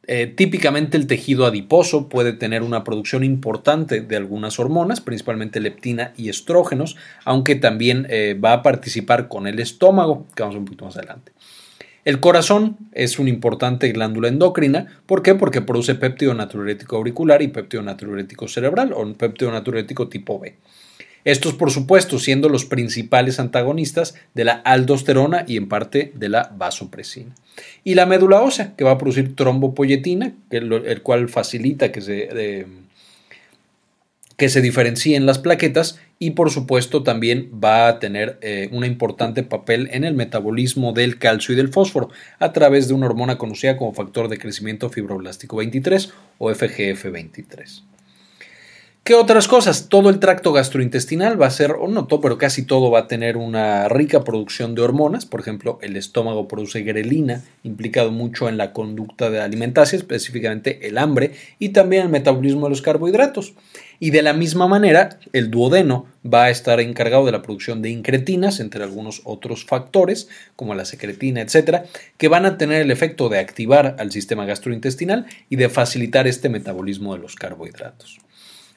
Eh, 0.07 0.27
típicamente 0.27 0.95
el 0.95 1.07
tejido 1.07 1.45
adiposo 1.45 2.07
puede 2.07 2.31
tener 2.31 2.63
una 2.63 2.85
producción 2.85 3.25
importante 3.25 3.99
de 3.99 4.15
algunas 4.15 4.59
hormonas, 4.59 5.01
principalmente 5.01 5.59
leptina 5.59 6.13
y 6.15 6.29
estrógenos, 6.29 6.95
aunque 7.25 7.55
también 7.55 8.07
va 8.41 8.53
a 8.53 8.63
participar 8.63 9.27
con 9.27 9.47
el 9.47 9.59
estómago, 9.59 10.25
que 10.33 10.43
vamos 10.43 10.55
un 10.55 10.63
poquito 10.63 10.85
más 10.85 10.95
adelante. 10.95 11.33
El 12.05 12.21
corazón 12.21 12.77
es 12.93 13.19
una 13.19 13.29
importante 13.29 13.91
glándula 13.91 14.29
endocrina. 14.29 15.01
¿Por 15.05 15.21
qué? 15.21 15.35
Porque 15.35 15.59
produce 15.59 15.95
péptido 15.95 16.33
natriurético 16.33 16.95
auricular 16.95 17.41
y 17.41 17.49
péptido 17.49 17.83
natriurético 17.83 18.47
cerebral 18.47 18.93
o 18.93 19.13
péptido 19.15 19.51
natriurético 19.51 20.07
tipo 20.07 20.39
B. 20.39 20.55
Estos, 21.25 21.55
por 21.55 21.71
supuesto, 21.71 22.19
siendo 22.19 22.49
los 22.49 22.65
principales 22.65 23.39
antagonistas 23.39 24.15
de 24.35 24.45
la 24.45 24.53
aldosterona 24.53 25.43
y 25.47 25.57
en 25.57 25.67
parte 25.67 26.11
de 26.15 26.29
la 26.29 26.53
vasopresina. 26.55 27.33
Y 27.83 27.95
la 27.95 28.05
médula 28.05 28.41
ósea, 28.41 28.75
que 28.77 28.83
va 28.83 28.91
a 28.91 28.97
producir 28.97 29.35
trombopoyetina, 29.35 30.33
el 30.51 31.01
cual 31.01 31.27
facilita 31.27 31.91
que 31.91 32.01
se, 32.01 32.29
eh, 32.31 32.67
que 34.37 34.49
se 34.49 34.61
diferencien 34.61 35.25
las 35.25 35.39
plaquetas 35.39 35.99
y 36.19 36.31
por 36.31 36.51
supuesto 36.51 37.03
también 37.03 37.49
va 37.63 37.87
a 37.87 37.99
tener 37.99 38.37
eh, 38.41 38.69
un 38.71 38.85
importante 38.85 39.43
papel 39.43 39.89
en 39.91 40.03
el 40.03 40.13
metabolismo 40.13 40.93
del 40.93 41.17
calcio 41.17 41.53
y 41.53 41.57
del 41.57 41.69
fósforo 41.69 42.09
a 42.39 42.53
través 42.53 42.87
de 42.87 42.93
una 42.93 43.07
hormona 43.07 43.37
conocida 43.37 43.77
como 43.77 43.93
factor 43.93 44.27
de 44.27 44.37
crecimiento 44.37 44.89
fibroblástico 44.89 45.57
23 45.57 46.13
o 46.37 46.53
FGF 46.53 47.11
23. 47.11 47.83
¿Qué 49.05 49.13
otras 49.13 49.47
cosas? 49.47 49.87
Todo 49.87 50.09
el 50.09 50.17
tracto 50.17 50.51
gastrointestinal 50.51 51.39
va 51.39 51.45
a 51.45 51.51
ser, 51.51 51.73
o 51.73 51.87
no 51.87 52.07
todo, 52.07 52.21
pero 52.21 52.39
casi 52.39 52.63
todo 52.63 52.89
va 52.89 53.01
a 53.01 53.07
tener 53.07 53.37
una 53.37 53.87
rica 53.87 54.23
producción 54.23 54.73
de 54.73 54.81
hormonas. 54.81 55.27
Por 55.27 55.41
ejemplo, 55.41 55.77
el 55.83 55.95
estómago 55.95 56.47
produce 56.47 56.81
grelina, 56.81 57.43
implicado 57.61 58.11
mucho 58.11 58.49
en 58.49 58.57
la 58.57 58.73
conducta 58.73 59.29
de 59.29 59.41
alimentación, 59.41 60.01
específicamente 60.01 60.87
el 60.87 60.97
hambre 60.97 61.33
y 61.59 61.69
también 61.69 62.01
el 62.01 62.09
metabolismo 62.09 62.65
de 62.65 62.71
los 62.71 62.81
carbohidratos. 62.81 63.53
Y 63.99 64.09
de 64.09 64.23
la 64.23 64.33
misma 64.33 64.67
manera, 64.67 65.19
el 65.33 65.51
duodeno 65.51 66.07
va 66.25 66.45
a 66.45 66.49
estar 66.49 66.79
encargado 66.79 67.27
de 67.27 67.31
la 67.31 67.43
producción 67.43 67.83
de 67.83 67.91
incretinas, 67.91 68.59
entre 68.59 68.83
algunos 68.83 69.21
otros 69.23 69.65
factores, 69.65 70.29
como 70.55 70.73
la 70.73 70.83
secretina, 70.83 71.41
etcétera, 71.41 71.85
que 72.17 72.27
van 72.27 72.47
a 72.47 72.57
tener 72.57 72.81
el 72.81 72.89
efecto 72.89 73.29
de 73.29 73.37
activar 73.37 73.97
al 73.99 74.11
sistema 74.11 74.45
gastrointestinal 74.45 75.27
y 75.47 75.57
de 75.57 75.69
facilitar 75.69 76.25
este 76.25 76.49
metabolismo 76.49 77.13
de 77.13 77.21
los 77.21 77.35
carbohidratos. 77.35 78.17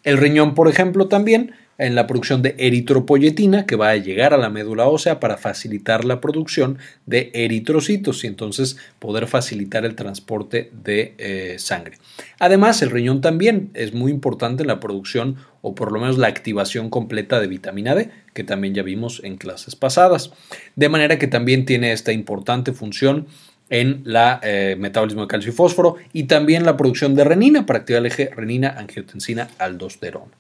El 0.08 0.16
riñón, 0.16 0.54
por 0.54 0.68
ejemplo, 0.68 1.06
también 1.06 1.52
en 1.76 1.94
la 1.94 2.06
producción 2.06 2.40
de 2.40 2.54
eritropoyetina 2.56 3.66
que 3.66 3.76
va 3.76 3.90
a 3.90 3.96
llegar 3.96 4.32
a 4.32 4.38
la 4.38 4.48
médula 4.48 4.88
ósea 4.88 5.20
para 5.20 5.36
facilitar 5.36 6.06
la 6.06 6.22
producción 6.22 6.78
de 7.04 7.30
eritrocitos 7.34 8.24
y 8.24 8.28
entonces 8.28 8.78
poder 9.00 9.26
facilitar 9.26 9.84
el 9.84 9.96
transporte 9.96 10.70
de 10.82 11.14
eh, 11.18 11.56
sangre. 11.58 11.98
Además, 12.38 12.80
el 12.80 12.90
riñón 12.90 13.20
también 13.20 13.68
es 13.74 13.92
muy 13.92 14.10
importante 14.10 14.62
en 14.62 14.68
la 14.68 14.80
producción 14.80 15.36
o 15.60 15.74
por 15.74 15.92
lo 15.92 16.00
menos 16.00 16.16
la 16.16 16.28
activación 16.28 16.88
completa 16.88 17.38
de 17.38 17.46
vitamina 17.46 17.94
D, 17.94 18.08
que 18.32 18.44
también 18.44 18.72
ya 18.72 18.82
vimos 18.82 19.20
en 19.24 19.36
clases 19.36 19.76
pasadas. 19.76 20.32
De 20.74 20.88
manera 20.88 21.18
que 21.18 21.26
también 21.26 21.66
tiene 21.66 21.92
esta 21.92 22.12
importante 22.12 22.72
función 22.72 23.26
en 23.70 24.02
la 24.04 24.40
eh, 24.42 24.76
metabolismo 24.78 25.22
de 25.22 25.28
calcio 25.28 25.52
y 25.52 25.54
fósforo 25.54 25.96
y 26.12 26.24
también 26.24 26.64
la 26.64 26.76
producción 26.76 27.14
de 27.14 27.24
renina 27.24 27.66
para 27.66 27.80
activar 27.80 28.00
el 28.00 28.06
eje 28.06 28.30
renina-angiotensina-aldosterona. 28.34 30.32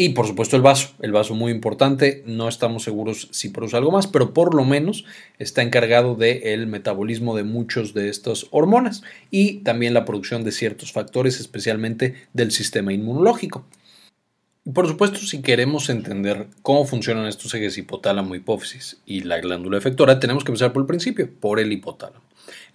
Y 0.00 0.08
por 0.10 0.26
supuesto 0.26 0.56
el 0.56 0.62
vaso, 0.62 0.94
el 1.02 1.12
vaso 1.12 1.34
muy 1.34 1.52
importante, 1.52 2.22
no 2.24 2.48
estamos 2.48 2.84
seguros 2.84 3.28
si 3.32 3.50
produce 3.50 3.76
algo 3.76 3.90
más, 3.90 4.06
pero 4.06 4.32
por 4.32 4.54
lo 4.54 4.64
menos 4.64 5.04
está 5.38 5.60
encargado 5.60 6.14
del 6.14 6.66
metabolismo 6.68 7.36
de 7.36 7.44
muchos 7.44 7.92
de 7.92 8.08
estas 8.08 8.46
hormonas 8.50 9.02
y 9.30 9.58
también 9.58 9.92
la 9.92 10.06
producción 10.06 10.42
de 10.42 10.52
ciertos 10.52 10.92
factores, 10.92 11.38
especialmente 11.38 12.14
del 12.32 12.50
sistema 12.50 12.94
inmunológico. 12.94 13.66
Por 14.62 14.86
supuesto, 14.86 15.20
si 15.20 15.40
queremos 15.40 15.88
entender 15.88 16.48
cómo 16.60 16.84
funcionan 16.84 17.26
estos 17.26 17.54
ejes 17.54 17.78
hipotálamo, 17.78 18.34
hipófisis 18.34 19.00
y 19.06 19.22
la 19.22 19.40
glándula 19.40 19.78
efectora, 19.78 20.20
tenemos 20.20 20.44
que 20.44 20.50
empezar 20.50 20.74
por 20.74 20.82
el 20.82 20.86
principio, 20.86 21.30
por 21.40 21.60
el 21.60 21.72
hipotálamo. 21.72 22.22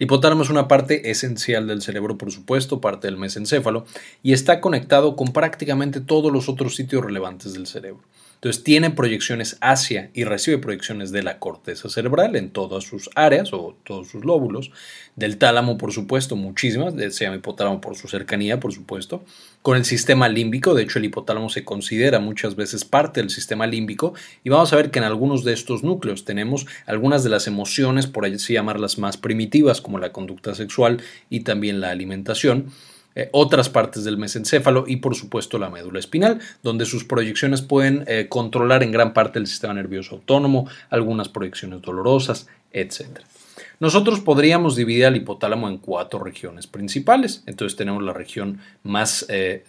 El 0.00 0.06
hipotálamo 0.06 0.42
es 0.42 0.50
una 0.50 0.66
parte 0.66 1.12
esencial 1.12 1.68
del 1.68 1.82
cerebro, 1.82 2.18
por 2.18 2.32
supuesto, 2.32 2.80
parte 2.80 3.06
del 3.06 3.16
mesencéfalo, 3.16 3.86
y 4.24 4.32
está 4.32 4.60
conectado 4.60 5.14
con 5.14 5.32
prácticamente 5.32 6.00
todos 6.00 6.32
los 6.32 6.48
otros 6.48 6.74
sitios 6.74 7.04
relevantes 7.04 7.52
del 7.52 7.68
cerebro. 7.68 8.02
Entonces 8.36 8.62
tiene 8.62 8.90
proyecciones 8.90 9.56
hacia 9.60 10.10
y 10.14 10.24
recibe 10.24 10.58
proyecciones 10.58 11.10
de 11.10 11.22
la 11.22 11.38
corteza 11.38 11.88
cerebral 11.88 12.36
en 12.36 12.50
todas 12.50 12.84
sus 12.84 13.10
áreas 13.14 13.52
o 13.52 13.76
todos 13.82 14.08
sus 14.08 14.24
lóbulos, 14.24 14.70
del 15.16 15.38
tálamo 15.38 15.78
por 15.78 15.92
supuesto, 15.92 16.36
muchísimas, 16.36 16.94
se 16.94 17.24
llama 17.24 17.36
hipotálamo 17.36 17.80
por 17.80 17.96
su 17.96 18.08
cercanía 18.08 18.60
por 18.60 18.72
supuesto, 18.72 19.24
con 19.62 19.76
el 19.76 19.84
sistema 19.84 20.28
límbico, 20.28 20.74
de 20.74 20.82
hecho 20.82 20.98
el 20.98 21.06
hipotálamo 21.06 21.48
se 21.48 21.64
considera 21.64 22.20
muchas 22.20 22.56
veces 22.56 22.84
parte 22.84 23.20
del 23.20 23.30
sistema 23.30 23.66
límbico 23.66 24.14
y 24.44 24.50
vamos 24.50 24.72
a 24.72 24.76
ver 24.76 24.90
que 24.90 24.98
en 24.98 25.06
algunos 25.06 25.42
de 25.42 25.54
estos 25.54 25.82
núcleos 25.82 26.24
tenemos 26.24 26.66
algunas 26.84 27.24
de 27.24 27.30
las 27.30 27.46
emociones, 27.46 28.06
por 28.06 28.26
así 28.26 28.52
llamarlas 28.52 28.98
más 28.98 29.16
primitivas, 29.16 29.80
como 29.80 29.98
la 29.98 30.12
conducta 30.12 30.54
sexual 30.54 31.02
y 31.30 31.40
también 31.40 31.80
la 31.80 31.90
alimentación, 31.90 32.66
eh, 33.16 33.30
otras 33.32 33.70
partes 33.70 34.04
del 34.04 34.18
mesencéfalo 34.18 34.84
y 34.86 34.96
por 34.96 35.14
supuesto 35.14 35.58
la 35.58 35.70
médula 35.70 35.98
espinal, 35.98 36.38
donde 36.62 36.84
sus 36.84 37.04
proyecciones 37.04 37.62
pueden 37.62 38.04
eh, 38.06 38.26
controlar 38.28 38.82
en 38.82 38.92
gran 38.92 39.14
parte 39.14 39.38
el 39.38 39.46
sistema 39.46 39.72
nervioso 39.72 40.16
autónomo, 40.16 40.68
algunas 40.90 41.30
proyecciones 41.30 41.80
dolorosas, 41.80 42.46
etc. 42.72 43.20
Nosotros 43.80 44.20
podríamos 44.20 44.76
dividir 44.76 45.06
al 45.06 45.16
hipotálamo 45.16 45.66
en 45.66 45.78
cuatro 45.78 46.22
regiones 46.22 46.66
principales. 46.66 47.42
Entonces 47.46 47.74
tenemos 47.74 48.02
la 48.02 48.12
región 48.12 48.60
más 48.82 49.24
eh, 49.30 49.64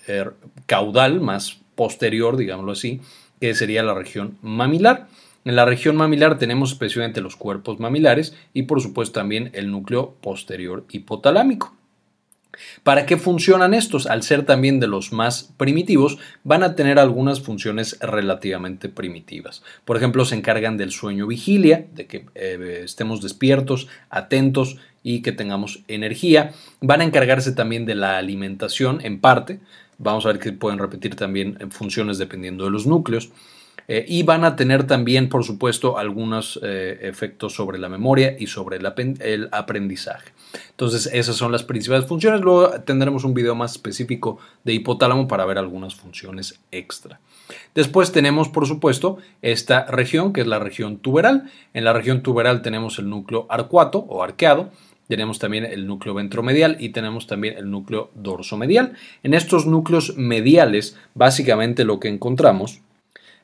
caudal, 0.65 1.21
más 1.21 1.57
posterior, 1.75 2.35
digámoslo 2.35 2.73
así, 2.73 2.99
que 3.39 3.55
sería 3.55 3.81
la 3.81 3.93
región 3.93 4.37
mamilar. 4.41 5.07
En 5.45 5.55
la 5.55 5.63
región 5.63 5.95
mamilar 5.95 6.37
tenemos 6.37 6.73
especialmente 6.73 7.21
los 7.21 7.37
cuerpos 7.37 7.79
mamilares 7.79 8.35
y 8.53 8.63
por 8.63 8.81
supuesto 8.81 9.21
también 9.21 9.51
el 9.53 9.71
núcleo 9.71 10.15
posterior 10.19 10.83
hipotalámico. 10.91 11.76
¿Para 12.83 13.05
qué 13.05 13.17
funcionan 13.17 13.73
estos? 13.73 14.07
Al 14.07 14.23
ser 14.23 14.45
también 14.45 14.79
de 14.79 14.87
los 14.87 15.11
más 15.11 15.53
primitivos, 15.57 16.17
van 16.43 16.63
a 16.63 16.75
tener 16.75 16.99
algunas 16.99 17.41
funciones 17.41 17.97
relativamente 17.99 18.89
primitivas. 18.89 19.63
Por 19.85 19.97
ejemplo, 19.97 20.25
se 20.25 20.35
encargan 20.35 20.77
del 20.77 20.91
sueño 20.91 21.27
vigilia, 21.27 21.85
de 21.93 22.05
que 22.07 22.25
eh, 22.35 22.81
estemos 22.83 23.21
despiertos, 23.21 23.87
atentos 24.09 24.77
y 25.03 25.21
que 25.21 25.31
tengamos 25.31 25.83
energía. 25.87 26.51
Van 26.81 27.01
a 27.01 27.05
encargarse 27.05 27.51
también 27.51 27.85
de 27.85 27.95
la 27.95 28.17
alimentación 28.17 28.99
en 29.03 29.19
parte. 29.19 29.59
Vamos 29.97 30.25
a 30.25 30.29
ver 30.29 30.39
que 30.39 30.51
pueden 30.51 30.79
repetir 30.79 31.15
también 31.15 31.57
funciones 31.71 32.17
dependiendo 32.17 32.65
de 32.65 32.71
los 32.71 32.85
núcleos. 32.85 33.29
Eh, 33.89 34.03
y 34.05 34.23
van 34.23 34.43
a 34.43 34.57
tener 34.57 34.85
también, 34.85 35.29
por 35.29 35.45
supuesto, 35.45 35.97
algunos 35.97 36.59
eh, 36.61 36.99
efectos 37.03 37.55
sobre 37.55 37.79
la 37.79 37.87
memoria 37.87 38.35
y 38.37 38.47
sobre 38.47 38.77
el, 38.77 39.49
aprendizaje. 39.51 40.31
Entonces, 40.71 41.09
esas 41.13 41.37
son 41.37 41.53
las 41.53 41.63
principales 41.63 42.05
funciones. 42.05 42.41
Luego 42.41 42.69
tendremos 42.81 43.23
un 43.23 43.33
video 43.33 43.55
más 43.55 43.71
específico 43.71 44.39
de 44.65 44.73
hipotálamo 44.73 45.27
para 45.27 45.45
ver 45.45 45.57
algunas 45.57 45.95
funciones 45.95 46.59
extra. 46.71 47.21
Después 47.75 48.11
tenemos, 48.11 48.49
por 48.49 48.67
supuesto, 48.67 49.19
esta 49.41 49.85
región, 49.85 50.33
que 50.33 50.41
es 50.41 50.47
la 50.47 50.59
región 50.59 50.97
tuberal. 50.97 51.49
En 51.73 51.85
la 51.85 51.93
región 51.93 52.21
tuberal 52.23 52.61
tenemos 52.61 52.99
el 52.99 53.09
núcleo 53.09 53.45
arcuato 53.49 53.99
o 53.99 54.21
arqueado, 54.21 54.69
tenemos 55.07 55.39
también 55.39 55.63
el 55.63 55.87
núcleo 55.87 56.13
ventromedial 56.13 56.75
y 56.81 56.89
tenemos 56.89 57.27
también 57.27 57.57
el 57.57 57.71
núcleo 57.71 58.11
dorsomedial. 58.15 58.93
En 59.23 59.33
estos 59.33 59.65
núcleos 59.65 60.17
mediales, 60.17 60.97
básicamente 61.13 61.85
lo 61.85 62.01
que 62.01 62.09
encontramos 62.09 62.81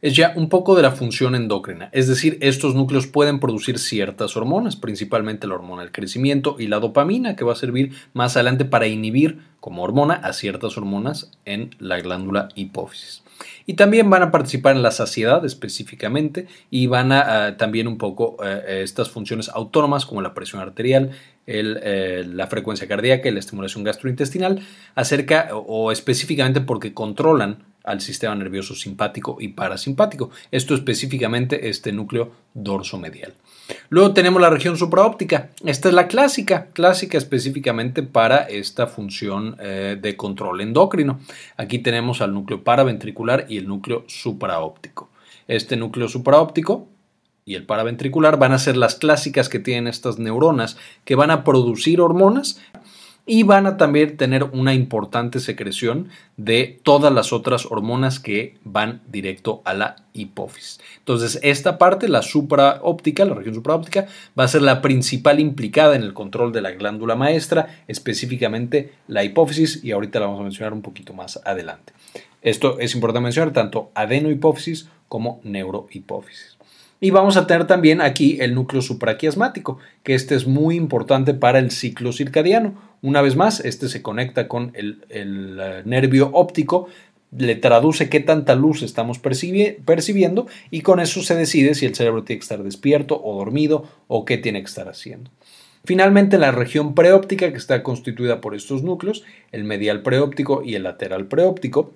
es 0.03 0.17
ya 0.17 0.33
un 0.35 0.49
poco 0.49 0.75
de 0.75 0.81
la 0.81 0.91
función 0.91 1.33
endocrina, 1.33 1.87
es 1.93 2.09
decir, 2.09 2.37
estos 2.41 2.75
núcleos 2.75 3.07
pueden 3.07 3.39
producir 3.39 3.79
ciertas 3.79 4.35
hormonas, 4.35 4.75
principalmente 4.75 5.47
la 5.47 5.55
hormona 5.55 5.83
del 5.83 5.93
crecimiento 5.93 6.57
y 6.59 6.67
la 6.67 6.81
dopamina, 6.81 7.37
que 7.37 7.45
va 7.45 7.53
a 7.53 7.55
servir 7.55 7.93
más 8.11 8.35
adelante 8.35 8.65
para 8.65 8.87
inhibir 8.87 9.39
como 9.61 9.81
hormona 9.81 10.15
a 10.15 10.33
ciertas 10.33 10.77
hormonas 10.77 11.31
en 11.45 11.69
la 11.79 12.01
glándula 12.01 12.49
hipófisis. 12.53 13.23
Y 13.65 13.75
también 13.75 14.09
van 14.09 14.23
a 14.23 14.31
participar 14.31 14.75
en 14.75 14.83
la 14.83 14.91
saciedad 14.91 15.45
específicamente 15.45 16.47
y 16.69 16.87
van 16.87 17.13
a 17.13 17.55
también 17.55 17.87
un 17.87 17.97
poco 17.97 18.35
eh, 18.43 18.81
estas 18.83 19.09
funciones 19.09 19.47
autónomas 19.47 20.05
como 20.05 20.21
la 20.21 20.33
presión 20.33 20.61
arterial, 20.61 21.11
eh, 21.47 22.25
la 22.27 22.47
frecuencia 22.47 22.89
cardíaca 22.89 23.29
y 23.29 23.31
la 23.31 23.39
estimulación 23.39 23.85
gastrointestinal, 23.85 24.59
acerca 24.95 25.51
o 25.53 25.93
específicamente 25.93 26.59
porque 26.59 26.93
controlan 26.93 27.59
al 27.83 28.01
sistema 28.01 28.35
nervioso 28.35 28.75
simpático 28.75 29.37
y 29.39 29.49
parasimpático. 29.49 30.31
Esto 30.51 30.73
específicamente 30.73 31.69
este 31.69 31.91
núcleo 31.91 32.31
dorsomedial. 32.53 33.33
Luego 33.89 34.13
tenemos 34.13 34.41
la 34.41 34.49
región 34.49 34.77
supraóptica. 34.77 35.49
Esta 35.65 35.89
es 35.89 35.95
la 35.95 36.07
clásica, 36.07 36.67
clásica 36.73 37.17
específicamente 37.17 38.03
para 38.03 38.43
esta 38.43 38.87
función 38.87 39.55
eh, 39.59 39.97
de 40.01 40.17
control 40.17 40.61
endocrino. 40.61 41.19
Aquí 41.57 41.79
tenemos 41.79 42.21
al 42.21 42.33
núcleo 42.33 42.63
paraventricular 42.63 43.45
y 43.49 43.57
el 43.57 43.67
núcleo 43.67 44.03
supraóptico. 44.07 45.09
Este 45.47 45.75
núcleo 45.75 46.07
supraóptico 46.07 46.87
y 47.45 47.55
el 47.55 47.65
paraventricular 47.65 48.37
van 48.37 48.53
a 48.53 48.59
ser 48.59 48.77
las 48.77 48.95
clásicas 48.95 49.49
que 49.49 49.59
tienen 49.59 49.87
estas 49.87 50.17
neuronas 50.17 50.77
que 51.03 51.15
van 51.15 51.31
a 51.31 51.43
producir 51.43 51.99
hormonas 51.99 52.61
y 53.25 53.43
van 53.43 53.65
a 53.65 53.77
también 53.77 54.17
tener 54.17 54.43
una 54.43 54.73
importante 54.73 55.39
secreción 55.39 56.09
de 56.35 56.79
todas 56.83 57.13
las 57.13 57.31
otras 57.31 57.65
hormonas 57.65 58.19
que 58.19 58.57
van 58.63 59.01
directo 59.07 59.61
a 59.63 59.73
la 59.73 59.95
hipófisis. 60.13 60.79
Entonces, 60.99 61.39
esta 61.41 61.77
parte, 61.77 62.09
la 62.09 62.21
supraóptica, 62.21 63.23
la 63.23 63.35
región 63.35 63.55
supraóptica, 63.55 64.07
va 64.37 64.43
a 64.43 64.49
ser 64.49 64.61
la 64.61 64.81
principal 64.81 65.39
implicada 65.39 65.95
en 65.95 66.03
el 66.03 66.13
control 66.13 66.51
de 66.51 66.61
la 66.61 66.71
glándula 66.71 67.15
maestra, 67.15 67.83
específicamente 67.87 68.93
la 69.07 69.23
hipófisis, 69.23 69.83
y 69.83 69.91
ahorita 69.91 70.19
la 70.19 70.25
vamos 70.25 70.41
a 70.41 70.43
mencionar 70.43 70.73
un 70.73 70.81
poquito 70.81 71.13
más 71.13 71.39
adelante. 71.45 71.93
Esto 72.41 72.77
es 72.79 72.93
importante 72.93 73.23
mencionar 73.23 73.53
tanto 73.53 73.91
adenohipófisis 73.95 74.89
como 75.07 75.39
neurohipófisis. 75.43 76.57
Y 77.03 77.11
vamos 77.11 77.35
a 77.35 77.47
tener 77.47 77.67
también 77.67 77.99
aquí 77.99 78.37
el 78.39 78.55
núcleo 78.55 78.81
supraquiasmático, 78.81 79.77
que 80.03 80.15
este 80.15 80.35
es 80.35 80.47
muy 80.47 80.77
importante 80.77 81.33
para 81.33 81.59
el 81.59 81.69
ciclo 81.69 82.13
circadiano. 82.13 82.75
Una 83.01 83.21
vez 83.21 83.35
más, 83.35 83.59
este 83.59 83.89
se 83.89 84.01
conecta 84.01 84.47
con 84.47 84.71
el, 84.73 85.03
eh, 85.09 85.81
nervio 85.83 86.29
óptico, 86.31 86.87
le 87.37 87.55
traduce 87.55 88.07
qué 88.07 88.21
tanta 88.21 88.55
luz 88.55 88.83
estamos 88.83 89.19
percibiendo 89.19 90.47
y 90.71 90.79
con 90.79 91.01
eso 91.01 91.21
se 91.23 91.35
decide 91.35 91.75
si 91.75 91.85
el 91.85 91.93
cerebro 91.93 92.23
tiene 92.23 92.39
que 92.39 92.43
estar 92.43 92.63
despierto 92.63 93.21
o 93.21 93.37
dormido 93.37 93.85
o 94.07 94.23
qué 94.23 94.37
tiene 94.37 94.61
que 94.61 94.67
estar 94.67 94.87
haciendo. 94.87 95.29
Finalmente, 95.83 96.37
la 96.37 96.51
región 96.51 96.95
preóptica, 96.95 97.51
que 97.51 97.57
está 97.57 97.83
constituida 97.83 98.39
por 98.39 98.55
estos 98.55 98.81
núcleos, 98.81 99.25
el 99.51 99.65
medial 99.65 100.03
preóptico 100.03 100.63
y 100.63 100.75
el 100.75 100.83
lateral 100.83 101.25
preóptico, 101.25 101.91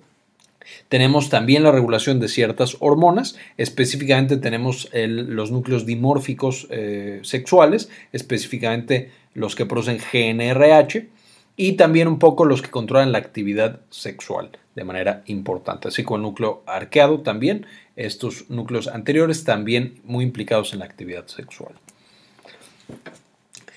Tenemos 0.88 1.30
también 1.30 1.62
la 1.62 1.72
regulación 1.72 2.20
de 2.20 2.28
ciertas 2.28 2.76
hormonas, 2.80 3.36
específicamente 3.56 4.36
tenemos 4.36 4.88
los 4.92 5.50
núcleos 5.50 5.86
dimórficos 5.86 6.66
eh, 6.70 7.20
sexuales, 7.22 7.90
específicamente 8.12 9.10
los 9.34 9.54
que 9.54 9.66
producen 9.66 9.98
GNRH 9.98 11.08
y 11.56 11.72
también 11.72 12.08
un 12.08 12.18
poco 12.18 12.44
los 12.44 12.62
que 12.62 12.70
controlan 12.70 13.12
la 13.12 13.18
actividad 13.18 13.80
sexual 13.90 14.50
de 14.74 14.84
manera 14.84 15.22
importante, 15.26 15.88
así 15.88 16.04
como 16.04 16.16
el 16.16 16.22
núcleo 16.22 16.62
arqueado 16.66 17.20
también, 17.20 17.66
estos 17.96 18.48
núcleos 18.48 18.86
anteriores 18.86 19.42
también 19.42 20.00
muy 20.04 20.24
implicados 20.24 20.72
en 20.72 20.78
la 20.78 20.84
actividad 20.84 21.26
sexual. 21.26 21.72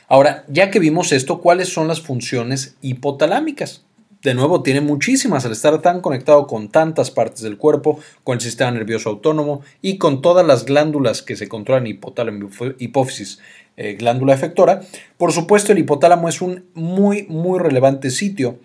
Ahora, 0.07 0.43
ya 0.48 0.69
que 0.69 0.79
vimos 0.79 1.12
esto, 1.12 1.41
¿cuáles 1.41 1.69
son 1.69 1.88
las 1.88 2.01
funciones 2.01 2.75
hipotalámicas? 2.81 3.83
De 4.23 4.33
nuevo, 4.33 4.61
tiene 4.61 4.81
muchísimas 4.81 5.45
al 5.45 5.51
estar 5.51 5.81
tan 5.81 6.01
conectado 6.01 6.45
con 6.47 6.69
tantas 6.69 7.09
partes 7.09 7.41
del 7.41 7.57
cuerpo, 7.57 7.99
con 8.23 8.35
el 8.35 8.41
sistema 8.41 8.71
nervioso 8.71 9.09
autónomo 9.09 9.61
y 9.81 9.97
con 9.97 10.21
todas 10.21 10.45
las 10.45 10.65
glándulas 10.65 11.21
que 11.21 11.35
se 11.35 11.47
controlan 11.47 11.87
hipotálamo, 11.87 12.49
hipófisis, 12.77 13.39
eh, 13.77 13.93
glándula 13.93 14.33
efectora. 14.33 14.81
Por 15.17 15.31
supuesto, 15.31 15.71
el 15.71 15.79
hipotálamo 15.79 16.29
es 16.29 16.41
un 16.41 16.65
muy, 16.73 17.25
muy 17.29 17.59
relevante 17.59 18.11
sitio 18.11 18.59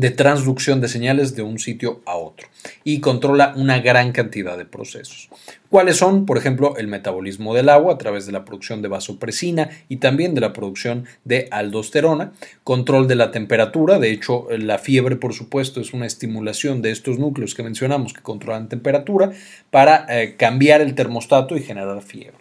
de 0.00 0.10
transducción 0.10 0.80
de 0.80 0.88
señales 0.88 1.36
de 1.36 1.42
un 1.42 1.58
sitio 1.58 2.00
a 2.06 2.16
otro 2.16 2.48
y 2.84 3.00
controla 3.00 3.52
una 3.54 3.80
gran 3.80 4.12
cantidad 4.12 4.56
de 4.56 4.64
procesos. 4.64 5.28
¿Cuáles 5.68 5.98
son? 5.98 6.26
Por 6.26 6.38
ejemplo, 6.38 6.76
el 6.78 6.88
metabolismo 6.88 7.54
del 7.54 7.68
agua 7.68 7.94
a 7.94 7.98
través 7.98 8.24
de 8.24 8.32
la 8.32 8.44
producción 8.44 8.80
de 8.80 8.88
vasopresina 8.88 9.70
y 9.88 9.96
también 9.96 10.34
de 10.34 10.40
la 10.40 10.52
producción 10.52 11.04
de 11.24 11.48
aldosterona, 11.50 12.32
control 12.64 13.08
de 13.08 13.14
la 13.14 13.30
temperatura, 13.30 13.98
de 13.98 14.10
hecho 14.10 14.48
la 14.50 14.78
fiebre 14.78 15.16
por 15.16 15.34
supuesto 15.34 15.80
es 15.80 15.92
una 15.92 16.06
estimulación 16.06 16.80
de 16.80 16.90
estos 16.90 17.18
núcleos 17.18 17.54
que 17.54 17.62
mencionamos 17.62 18.14
que 18.14 18.22
controlan 18.22 18.68
temperatura 18.68 19.32
para 19.70 20.06
eh, 20.08 20.36
cambiar 20.36 20.80
el 20.80 20.94
termostato 20.94 21.56
y 21.56 21.62
generar 21.62 22.00
fiebre. 22.02 22.38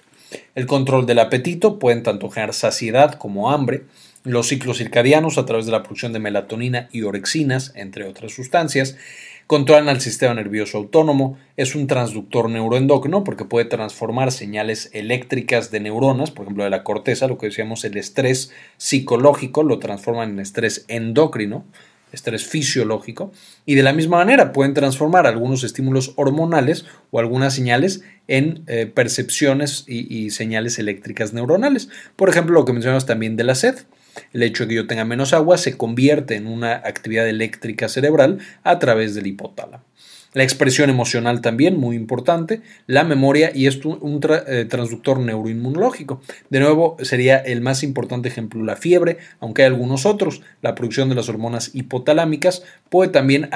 El 0.55 0.65
control 0.65 1.05
del 1.05 1.19
apetito 1.19 1.79
pueden 1.79 2.03
tanto 2.03 2.29
generar 2.29 2.53
saciedad 2.53 3.15
como 3.15 3.51
hambre, 3.51 3.83
los 4.31 4.47
ciclos 4.47 4.77
circadianos 4.77 5.37
a 5.37 5.45
través 5.45 5.65
de 5.65 5.71
la 5.71 5.83
producción 5.83 6.13
de 6.13 6.19
melatonina 6.19 6.89
y 6.91 7.03
orexinas, 7.03 7.71
entre 7.75 8.05
otras 8.05 8.33
sustancias, 8.33 8.95
controlan 9.49 9.89
al 9.89 9.99
sistema 9.99 10.35
nervioso 10.35 10.77
autónomo, 10.77 11.39
es 11.57 11.73
un 11.73 11.87
transductor 11.87 12.51
neuroendocrino 12.51 13.23
porque 13.23 13.45
puede 13.45 13.65
transformar 13.65 14.31
señales 14.31 14.91
eléctricas 14.93 15.71
de 15.71 15.79
neuronas, 15.79 16.29
por 16.29 16.43
ejemplo 16.43 16.63
de 16.63 16.69
la 16.69 16.83
corteza, 16.83 17.27
lo 17.27 17.39
que 17.39 17.47
decíamos 17.47 17.83
el 17.83 17.97
estrés 17.97 18.51
psicológico, 18.77 19.63
lo 19.63 19.79
transforman 19.79 20.29
en 20.29 20.39
estrés 20.39 20.85
endocrino, 20.87 21.65
estrés 22.11 22.45
fisiológico, 22.45 23.31
y 23.65 23.73
de 23.73 23.81
la 23.81 23.91
misma 23.93 24.17
manera 24.17 24.51
pueden 24.51 24.75
transformar 24.75 25.25
algunos 25.25 25.63
estímulos 25.63 26.13
hormonales 26.15 26.85
o 27.09 27.19
algunas 27.19 27.55
señales 27.55 28.03
en 28.27 28.63
eh, 28.67 28.85
percepciones 28.85 29.83
y, 29.87 30.15
y 30.15 30.29
señales 30.29 30.77
eléctricas 30.77 31.33
neuronales. 31.33 31.89
Por 32.15 32.29
ejemplo, 32.29 32.53
lo 32.53 32.65
que 32.65 32.73
mencionamos 32.73 33.07
también 33.07 33.35
de 33.35 33.45
la 33.45 33.55
sed. 33.55 33.77
El 34.33 34.43
hecho 34.43 34.63
de 34.63 34.69
que 34.69 34.75
yo 34.75 34.87
tenga 34.87 35.05
menos 35.05 35.33
agua 35.33 35.57
se 35.57 35.77
convierte 35.77 36.35
en 36.35 36.47
una 36.47 36.73
actividad 36.73 37.27
eléctrica 37.27 37.89
cerebral 37.89 38.39
a 38.63 38.79
través 38.79 39.15
del 39.15 39.27
hipotálamo. 39.27 39.83
La 40.33 40.43
expresión 40.43 40.91
emocional 40.91 41.41
también, 41.41 41.77
muy 41.77 41.95
importante, 41.95 42.61
la 42.85 43.03
memoria 43.03 43.51
y 43.53 43.65
esto 43.65 43.89
un 43.89 44.21
eh, 44.47 44.65
transductor 44.69 45.19
neuroinmunológico. 45.19 46.21
De 46.51 46.59
nuevo, 46.59 46.97
sería 47.01 47.37
el 47.37 47.61
más 47.61 47.81
importante 47.81 48.29
ejemplo 48.29 48.63
la 48.63 48.75
fiebre, 48.75 49.17
aunque 49.39 49.63
hay 49.63 49.69
algunos 49.69 50.05
otros. 50.05 50.43
La 50.61 50.75
producción 50.75 51.09
de 51.09 51.15
las 51.15 51.29
hormonas 51.29 51.71
hipotalámicas 51.73 52.61
puede 52.89 53.09
también 53.09 53.49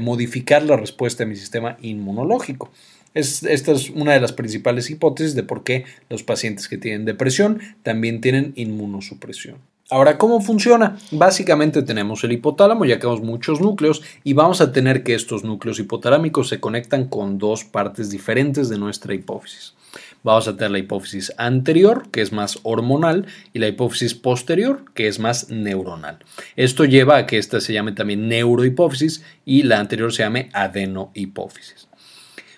modificar 0.00 0.62
la 0.64 0.76
respuesta 0.76 1.24
de 1.24 1.30
mi 1.30 1.36
sistema 1.36 1.78
inmunológico. 1.80 2.70
esta 3.14 3.72
es 3.72 3.88
una 3.90 4.12
de 4.12 4.20
las 4.20 4.32
principales 4.32 4.90
hipótesis 4.90 5.34
de 5.34 5.44
por 5.44 5.64
qué 5.64 5.84
los 6.10 6.22
pacientes 6.22 6.68
que 6.68 6.76
tienen 6.76 7.06
depresión 7.06 7.60
también 7.82 8.20
tienen 8.20 8.52
inmunosupresión. 8.56 9.71
Ahora, 9.92 10.16
¿cómo 10.16 10.40
funciona? 10.40 10.96
Básicamente 11.10 11.82
tenemos 11.82 12.24
el 12.24 12.32
hipotálamo, 12.32 12.86
ya 12.86 12.94
que 12.94 13.02
tenemos 13.02 13.20
muchos 13.20 13.60
núcleos 13.60 14.00
y 14.24 14.32
vamos 14.32 14.62
a 14.62 14.72
tener 14.72 15.02
que 15.02 15.12
estos 15.12 15.44
núcleos 15.44 15.78
hipotalámicos 15.80 16.48
se 16.48 16.60
conectan 16.60 17.04
con 17.08 17.36
dos 17.36 17.64
partes 17.64 18.08
diferentes 18.08 18.70
de 18.70 18.78
nuestra 18.78 19.12
hipófisis. 19.12 19.74
Vamos 20.22 20.48
a 20.48 20.56
tener 20.56 20.70
la 20.70 20.78
hipófisis 20.78 21.34
anterior, 21.36 22.08
que 22.10 22.22
es 22.22 22.32
más 22.32 22.58
hormonal, 22.62 23.26
y 23.52 23.58
la 23.58 23.68
hipófisis 23.68 24.14
posterior, 24.14 24.82
que 24.94 25.08
es 25.08 25.18
más 25.18 25.50
neuronal. 25.50 26.20
Esto 26.56 26.86
lleva 26.86 27.18
a 27.18 27.26
que 27.26 27.36
esta 27.36 27.60
se 27.60 27.74
llame 27.74 27.92
también 27.92 28.28
neurohipófisis 28.28 29.22
y 29.44 29.64
la 29.64 29.78
anterior 29.78 30.10
se 30.10 30.22
llame 30.22 30.48
adenohipófisis. 30.54 31.86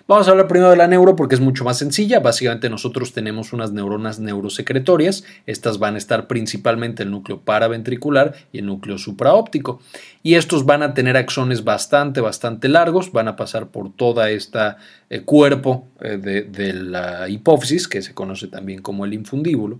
Vamos 0.07 0.27
a 0.27 0.31
hablar 0.31 0.47
primero 0.47 0.69
de 0.69 0.77
la 0.77 0.87
neuro 0.87 1.15
porque 1.15 1.33
es 1.33 1.41
mucho 1.41 1.63
más 1.63 1.79
sencilla. 1.79 2.19
Básicamente 2.19 2.69
nosotros 2.69 3.11
tenemos 3.11 3.53
unas 3.53 3.71
neuronas 3.71 4.19
neurosecretorias. 4.19 5.23
Estas 5.47 5.79
van 5.79 5.95
a 5.95 5.97
estar 5.97 6.27
principalmente 6.27 7.01
en 7.01 7.07
el 7.07 7.13
núcleo 7.13 7.41
paraventricular 7.41 8.35
y 8.51 8.59
el 8.59 8.67
núcleo 8.67 8.99
supraóptico. 8.99 9.81
Y 10.21 10.35
estos 10.35 10.63
van 10.63 10.83
a 10.83 10.93
tener 10.93 11.17
axones 11.17 11.63
bastante, 11.63 12.21
bastante 12.21 12.69
largos. 12.69 13.11
Van 13.11 13.27
a 13.27 13.35
pasar 13.35 13.69
por 13.69 13.91
toda 13.93 14.29
esta 14.29 14.77
eh, 15.09 15.21
cuerpo 15.21 15.87
eh, 15.99 16.17
de, 16.17 16.43
de 16.43 16.73
la 16.73 17.27
hipófisis, 17.27 17.87
que 17.87 18.03
se 18.03 18.13
conoce 18.13 18.45
también 18.45 18.83
como 18.83 19.05
el 19.05 19.13
infundíbulo. 19.15 19.79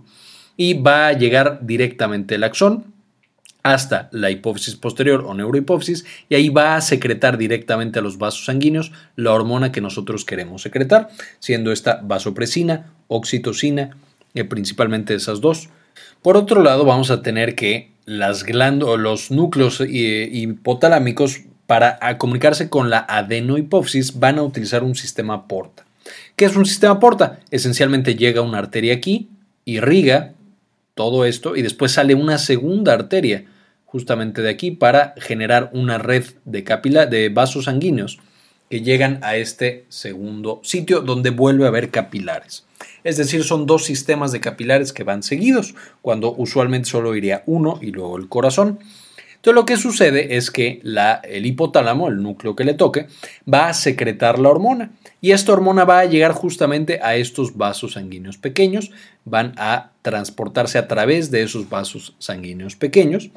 Y 0.56 0.74
va 0.74 1.06
a 1.06 1.12
llegar 1.12 1.60
directamente 1.62 2.34
el 2.34 2.42
axón 2.42 2.95
hasta 3.72 4.08
la 4.12 4.30
hipófisis 4.30 4.76
posterior 4.76 5.24
o 5.26 5.34
neurohipófisis 5.34 6.04
y 6.28 6.36
ahí 6.36 6.50
va 6.50 6.76
a 6.76 6.80
secretar 6.80 7.36
directamente 7.36 7.98
a 7.98 8.02
los 8.02 8.16
vasos 8.16 8.44
sanguíneos 8.44 8.92
la 9.16 9.32
hormona 9.32 9.72
que 9.72 9.80
nosotros 9.80 10.24
queremos 10.24 10.62
secretar, 10.62 11.08
siendo 11.40 11.72
esta 11.72 12.00
vasopresina, 12.02 12.92
oxitocina, 13.08 13.96
eh, 14.34 14.44
principalmente 14.44 15.14
esas 15.14 15.40
dos. 15.40 15.68
Por 16.22 16.36
otro 16.36 16.62
lado, 16.62 16.84
vamos 16.84 17.10
a 17.10 17.22
tener 17.22 17.56
que 17.56 17.90
las 18.04 18.44
glándulas, 18.44 19.00
los 19.00 19.30
núcleos 19.32 19.80
eh, 19.80 20.28
hipotalámicos 20.32 21.40
para 21.66 21.98
comunicarse 22.18 22.68
con 22.68 22.88
la 22.88 23.04
adenohipófisis 23.08 24.20
van 24.20 24.38
a 24.38 24.42
utilizar 24.42 24.84
un 24.84 24.94
sistema 24.94 25.48
porta. 25.48 25.84
¿Qué 26.36 26.44
es 26.44 26.54
un 26.54 26.66
sistema 26.66 27.00
porta? 27.00 27.40
Esencialmente 27.50 28.14
llega 28.14 28.42
una 28.42 28.58
arteria 28.58 28.94
aquí, 28.94 29.28
irriga 29.64 30.34
todo 30.94 31.24
esto 31.24 31.56
y 31.56 31.62
después 31.62 31.90
sale 31.90 32.14
una 32.14 32.38
segunda 32.38 32.92
arteria 32.92 33.46
justamente 33.86 34.42
de 34.42 34.50
aquí 34.50 34.72
para 34.72 35.14
generar 35.16 35.70
una 35.72 35.96
red 35.96 36.24
de, 36.44 36.62
de 37.08 37.28
vasos 37.30 37.64
sanguíneos 37.64 38.18
que 38.68 38.82
llegan 38.82 39.20
a 39.22 39.36
este 39.36 39.86
segundo 39.88 40.60
sitio 40.64 41.00
donde 41.00 41.30
vuelve 41.30 41.64
a 41.64 41.68
haber 41.68 41.90
capilares. 41.90 42.66
Es 43.04 43.16
decir, 43.16 43.44
son 43.44 43.66
dos 43.66 43.84
sistemas 43.84 44.32
de 44.32 44.40
capilares 44.40 44.92
que 44.92 45.04
van 45.04 45.22
seguidos, 45.22 45.74
cuando 46.02 46.34
usualmente 46.36 46.88
solo 46.88 47.14
iría 47.14 47.44
uno 47.46 47.78
y 47.80 47.92
luego 47.92 48.16
el 48.16 48.28
corazón. 48.28 48.80
Entonces 49.36 49.54
lo 49.54 49.64
que 49.64 49.76
sucede 49.76 50.36
es 50.36 50.50
que 50.50 50.82
el 51.22 51.46
hipotálamo, 51.46 52.08
el 52.08 52.20
núcleo 52.20 52.56
que 52.56 52.64
le 52.64 52.74
toque, 52.74 53.06
va 53.52 53.68
a 53.68 53.74
secretar 53.74 54.40
la 54.40 54.48
hormona 54.48 54.90
y 55.20 55.30
esta 55.30 55.52
hormona 55.52 55.84
va 55.84 56.00
a 56.00 56.04
llegar 56.04 56.32
justamente 56.32 56.98
a 57.00 57.14
estos 57.14 57.56
vasos 57.56 57.92
sanguíneos 57.92 58.38
pequeños, 58.38 58.90
van 59.24 59.52
a 59.56 59.92
transportarse 60.02 60.78
a 60.78 60.88
través 60.88 61.30
de 61.30 61.44
esos 61.44 61.68
vasos 61.68 62.16
sanguíneos 62.18 62.74
pequeños 62.74 63.30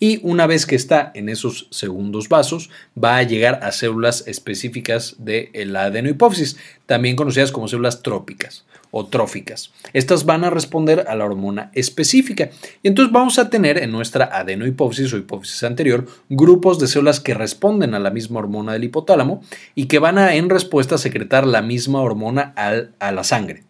y 0.00 0.18
una 0.22 0.46
vez 0.46 0.64
que 0.64 0.74
está 0.74 1.12
en 1.14 1.28
esos 1.28 1.68
segundos 1.70 2.28
vasos 2.28 2.70
va 3.02 3.18
a 3.18 3.22
llegar 3.22 3.60
a 3.62 3.70
células 3.70 4.24
específicas 4.26 5.16
de 5.18 5.50
la 5.66 5.84
adenohipófisis, 5.84 6.56
también 6.86 7.16
conocidas 7.16 7.52
como 7.52 7.68
células 7.68 8.02
trópicas 8.02 8.64
o 8.90 9.06
tróficas. 9.06 9.72
Estas 9.92 10.24
van 10.24 10.42
a 10.42 10.50
responder 10.50 11.04
a 11.06 11.14
la 11.14 11.26
hormona 11.26 11.70
específica 11.74 12.50
y 12.82 12.88
entonces 12.88 13.12
vamos 13.12 13.38
a 13.38 13.50
tener 13.50 13.78
en 13.78 13.92
nuestra 13.92 14.24
adenohipófisis 14.32 15.12
o 15.12 15.18
hipófisis 15.18 15.62
anterior 15.62 16.06
grupos 16.30 16.78
de 16.78 16.88
células 16.88 17.20
que 17.20 17.34
responden 17.34 17.94
a 17.94 18.00
la 18.00 18.10
misma 18.10 18.40
hormona 18.40 18.72
del 18.72 18.84
hipotálamo 18.84 19.42
y 19.74 19.86
que 19.86 19.98
van 19.98 20.18
a 20.18 20.34
en 20.34 20.48
respuesta 20.48 20.98
secretar 20.98 21.46
la 21.46 21.62
misma 21.62 22.00
hormona 22.00 22.54
a 22.56 23.12
la 23.12 23.22
sangre. 23.22 23.64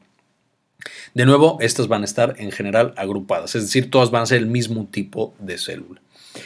De 1.13 1.27
nuevo, 1.27 1.59
estas 1.61 1.89
van 1.89 2.03
a 2.03 2.05
estar 2.05 2.37
en 2.39 2.53
general 2.53 2.95
agrupadas, 2.97 3.57
es 3.57 3.65
decir, 3.65 3.91
todas 3.91 4.11
van 4.13 4.23
a 4.23 4.27
ser 4.27 4.39
el 4.39 4.47
mismo 4.47 4.87
tipo 4.87 5.35
de 5.41 5.59
célula. 5.59 6.01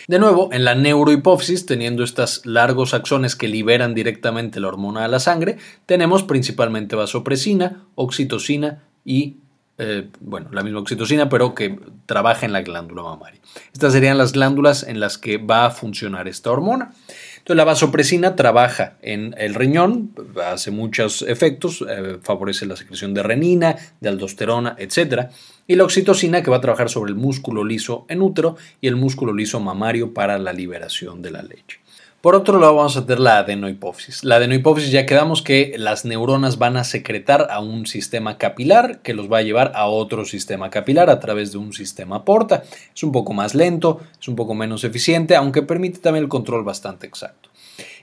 De 0.08 0.18
nuevo, 0.18 0.50
en 0.52 0.64
la 0.64 0.74
neurohipófisis, 0.74 1.66
teniendo 1.66 2.04
estos 2.04 2.44
largos 2.44 2.94
axones 2.94 3.36
que 3.36 3.48
liberan 3.48 3.94
directamente 3.94 4.60
la 4.60 4.68
hormona 4.68 5.04
a 5.04 5.08
la 5.08 5.20
sangre, 5.20 5.58
tenemos 5.86 6.22
principalmente 6.22 6.96
vasopresina, 6.96 7.84
oxitocina 7.94 8.82
y, 9.04 9.38
eh, 9.78 10.08
bueno, 10.20 10.48
la 10.52 10.62
misma 10.62 10.80
oxitocina, 10.80 11.28
pero 11.28 11.54
que 11.54 11.78
trabaja 12.06 12.46
en 12.46 12.52
la 12.52 12.62
glándula 12.62 13.02
mamaria. 13.02 13.40
Estas 13.72 13.92
serían 13.92 14.18
las 14.18 14.32
glándulas 14.32 14.82
en 14.82 15.00
las 15.00 15.18
que 15.18 15.38
va 15.38 15.66
a 15.66 15.70
funcionar 15.70 16.28
esta 16.28 16.50
hormona. 16.50 16.92
Entonces, 17.38 17.56
la 17.58 17.64
vasopresina 17.64 18.36
trabaja 18.36 18.96
en 19.02 19.34
el 19.36 19.54
riñón, 19.54 20.14
hace 20.46 20.70
muchos 20.70 21.20
efectos, 21.20 21.84
eh, 21.86 22.18
favorece 22.22 22.64
la 22.64 22.74
secreción 22.74 23.12
de 23.12 23.22
renina, 23.22 23.76
de 24.00 24.08
aldosterona, 24.08 24.76
etc. 24.78 25.28
Y 25.66 25.76
la 25.76 25.84
oxitocina 25.84 26.42
que 26.42 26.50
va 26.50 26.58
a 26.58 26.60
trabajar 26.60 26.90
sobre 26.90 27.12
el 27.12 27.16
músculo 27.16 27.64
liso 27.64 28.04
en 28.08 28.20
útero 28.20 28.56
y 28.80 28.88
el 28.88 28.96
músculo 28.96 29.32
liso 29.32 29.60
mamario 29.60 30.12
para 30.12 30.38
la 30.38 30.52
liberación 30.52 31.22
de 31.22 31.30
la 31.30 31.42
leche. 31.42 31.78
Por 32.24 32.34
otro 32.34 32.58
lado, 32.58 32.76
vamos 32.76 32.96
a 32.96 33.04
tener 33.04 33.20
la 33.20 33.40
adenohipófisis. 33.40 34.24
La 34.24 34.36
adenohipófisis 34.36 34.90
ya 34.90 35.04
quedamos 35.04 35.42
que 35.42 35.74
las 35.76 36.06
neuronas 36.06 36.56
van 36.56 36.78
a 36.78 36.84
secretar 36.84 37.48
a 37.50 37.60
un 37.60 37.86
sistema 37.86 38.38
capilar 38.38 39.00
que 39.02 39.12
los 39.12 39.30
va 39.30 39.38
a 39.38 39.42
llevar 39.42 39.72
a 39.74 39.88
otro 39.88 40.24
sistema 40.24 40.70
capilar 40.70 41.10
a 41.10 41.20
través 41.20 41.52
de 41.52 41.58
un 41.58 41.74
sistema 41.74 42.24
porta. 42.24 42.62
Es 42.94 43.02
un 43.02 43.12
poco 43.12 43.34
más 43.34 43.54
lento, 43.54 44.00
es 44.18 44.26
un 44.26 44.36
poco 44.36 44.54
menos 44.54 44.84
eficiente, 44.84 45.36
aunque 45.36 45.60
permite 45.60 45.98
también 45.98 46.24
el 46.24 46.30
control 46.30 46.64
bastante 46.64 47.06
exacto. 47.06 47.50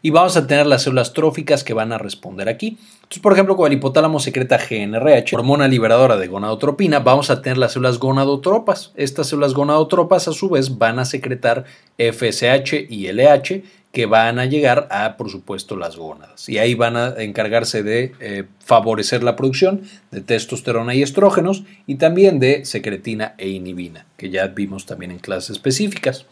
Y 0.01 0.09
vamos 0.09 0.35
a 0.35 0.47
tener 0.47 0.65
las 0.65 0.83
células 0.83 1.13
tróficas 1.13 1.63
que 1.63 1.73
van 1.73 1.91
a 1.91 1.97
responder 1.97 2.49
aquí. 2.49 2.77
Entonces, 2.95 3.19
por 3.21 3.33
ejemplo, 3.33 3.55
cuando 3.55 3.73
el 3.73 3.77
hipotálamo 3.77 4.19
secreta 4.19 4.57
GNRH, 4.57 5.35
hormona 5.35 5.67
liberadora 5.67 6.17
de 6.17 6.27
gonadotropina, 6.27 6.99
vamos 6.99 7.29
a 7.29 7.41
tener 7.41 7.57
las 7.57 7.73
células 7.73 7.99
gonadotropas. 7.99 8.91
Estas 8.95 9.27
células 9.27 9.53
gonadotropas, 9.53 10.27
a 10.27 10.33
su 10.33 10.49
vez, 10.49 10.77
van 10.77 10.97
a 10.97 11.05
secretar 11.05 11.65
FSH 11.97 12.87
y 12.89 13.11
LH 13.11 13.63
que 13.91 14.05
van 14.05 14.39
a 14.39 14.45
llegar 14.45 14.87
a, 14.89 15.17
por 15.17 15.29
supuesto, 15.29 15.75
las 15.75 15.97
gónadas. 15.97 16.47
Y 16.47 16.57
ahí 16.57 16.75
van 16.75 16.95
a 16.95 17.09
encargarse 17.17 17.83
de 17.83 18.13
eh, 18.19 18.45
favorecer 18.59 19.21
la 19.21 19.35
producción 19.35 19.81
de 20.11 20.21
testosterona 20.21 20.95
y 20.95 21.01
estrógenos 21.01 21.63
y 21.87 21.95
también 21.95 22.39
de 22.39 22.65
secretina 22.65 23.35
e 23.37 23.49
inhibina, 23.49 24.05
que 24.17 24.29
ya 24.29 24.47
vimos 24.47 24.85
también 24.85 25.11
en 25.11 25.19
clases 25.19 25.51
específicas. 25.51 26.25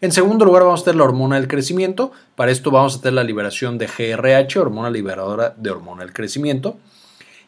En 0.00 0.12
segundo 0.12 0.44
lugar 0.44 0.62
vamos 0.62 0.82
a 0.82 0.84
tener 0.84 0.96
la 0.96 1.04
hormona 1.04 1.36
del 1.36 1.48
crecimiento. 1.48 2.12
Para 2.36 2.52
esto 2.52 2.70
vamos 2.70 2.96
a 2.96 3.00
tener 3.00 3.14
la 3.14 3.24
liberación 3.24 3.78
de 3.78 3.86
GRH, 3.88 4.60
hormona 4.60 4.90
liberadora 4.90 5.54
de 5.56 5.70
hormona 5.70 6.04
del 6.04 6.12
crecimiento. 6.12 6.78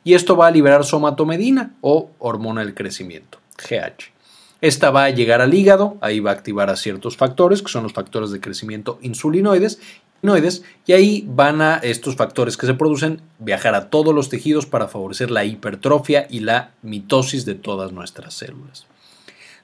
Y 0.02 0.14
esto 0.14 0.36
va 0.36 0.48
a 0.48 0.50
liberar 0.50 0.84
somatomedina 0.84 1.74
o 1.80 2.10
hormona 2.18 2.62
del 2.62 2.74
crecimiento, 2.74 3.38
GH. 3.56 4.10
Esta 4.60 4.90
va 4.90 5.04
a 5.04 5.10
llegar 5.10 5.40
al 5.40 5.54
hígado, 5.54 5.96
ahí 6.00 6.20
va 6.20 6.30
a 6.30 6.34
activar 6.34 6.70
a 6.70 6.76
ciertos 6.76 7.16
factores, 7.16 7.62
que 7.62 7.70
son 7.70 7.84
los 7.84 7.92
factores 7.92 8.30
de 8.30 8.40
crecimiento 8.40 8.98
insulinoides, 9.00 9.78
y 10.86 10.92
ahí 10.92 11.24
van 11.26 11.62
a 11.62 11.76
estos 11.76 12.16
factores 12.16 12.58
que 12.58 12.66
se 12.66 12.74
producen 12.74 13.22
viajar 13.38 13.74
a 13.74 13.88
todos 13.88 14.14
los 14.14 14.28
tejidos 14.28 14.66
para 14.66 14.88
favorecer 14.88 15.30
la 15.30 15.44
hipertrofia 15.44 16.26
y 16.28 16.40
la 16.40 16.72
mitosis 16.82 17.46
de 17.46 17.54
todas 17.54 17.92
nuestras 17.92 18.34
células. 18.34 18.86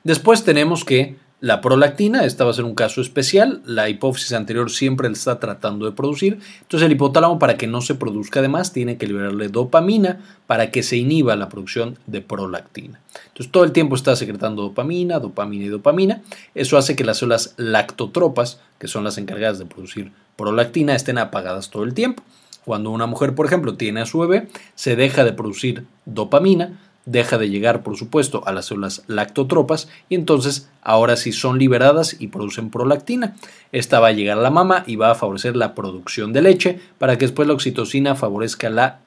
Después 0.03 0.45
tenemos 0.45 0.85
que 0.85 1.17
la 1.47 1.61
prolactina, 1.61 2.25
esta 2.25 2.43
va 2.43 2.51
a 2.51 2.55
ser 2.55 2.65
un 2.65 2.75
caso 2.75 3.01
especial, 3.01 3.63
la 3.65 3.89
hipófisis 3.89 4.33
anterior 4.33 4.69
siempre 4.69 5.09
la 5.09 5.13
está 5.13 5.39
tratando 5.39 5.87
de 5.87 5.93
producir, 5.93 6.41
entonces 6.63 6.85
el 6.85 6.91
hipotálamo 6.91 7.39
para 7.39 7.57
que 7.57 7.69
no 7.69 7.83
se 7.83 7.95
produzca 7.95 8.41
además 8.41 8.73
tiene 8.73 8.97
que 8.97 9.07
liberarle 9.07 9.47
dopamina 9.47 10.19
para 10.49 10.73
que 10.73 10.83
se 10.83 10.97
inhiba 10.97 11.37
la 11.37 11.49
producción 11.49 12.01
de 12.09 12.21
prolactina. 12.21 12.99
Entonces 13.29 13.53
todo 13.53 13.63
el 13.63 13.71
tiempo 13.71 13.95
está 13.95 14.17
secretando 14.17 14.63
dopamina, 14.63 15.21
dopamina 15.21 15.67
y 15.67 15.69
dopamina, 15.69 16.21
eso 16.57 16.79
hace 16.79 16.97
que 16.97 17.05
las 17.05 17.19
células 17.19 17.55
lactotropas, 17.59 18.59
que 18.81 18.89
son 18.89 19.05
las 19.05 19.17
encargadas 19.17 19.61
de 19.61 19.67
producir 19.67 20.11
prolactina, 20.35 20.97
estén 20.97 21.17
apagadas 21.17 21.71
todo 21.71 21.85
el 21.85 21.95
tiempo. 21.95 22.25
Cuando 22.65 22.91
una 22.91 23.07
mujer, 23.07 23.37
por 23.37 23.47
ejemplo, 23.47 23.77
tiene 23.77 24.01
a 24.01 24.07
su 24.07 24.19
bebé, 24.19 24.49
se 24.75 24.97
deja 24.97 25.23
de 25.23 25.33
producir 25.33 25.85
dopamina, 26.07 26.81
deja 27.07 27.39
de 27.39 27.49
llegar, 27.49 27.83
por 27.83 27.97
supuesto, 27.97 28.43
a 28.47 28.53
las 28.53 28.67
células 28.67 29.05
lactotropas 29.07 29.89
y 30.09 30.17
entonces 30.17 30.69
ahora 30.83 31.17
sí 31.17 31.33
son 31.33 31.59
liberadas 31.59 32.17
y 32.19 32.27
producen 32.27 32.71
prolactina. 32.71 33.37
Esta 33.73 34.01
va 34.01 34.09
a 34.09 34.13
llegar 34.13 34.39
a 34.39 34.43
la 34.43 34.51
mama 34.51 34.85
y 34.87 34.97
va 34.97 35.13
a 35.13 35.15
favorecer 35.15 35.57
la 35.57 35.75
producción 35.75 36.33
de 36.33 36.43
leche 36.43 36.81
para 36.99 37.17
que 37.17 37.27
después 37.27 37.49
la 37.49 37.55
oxitocina 37.55 38.17
favorezca 38.17 38.69
la 38.69 39.01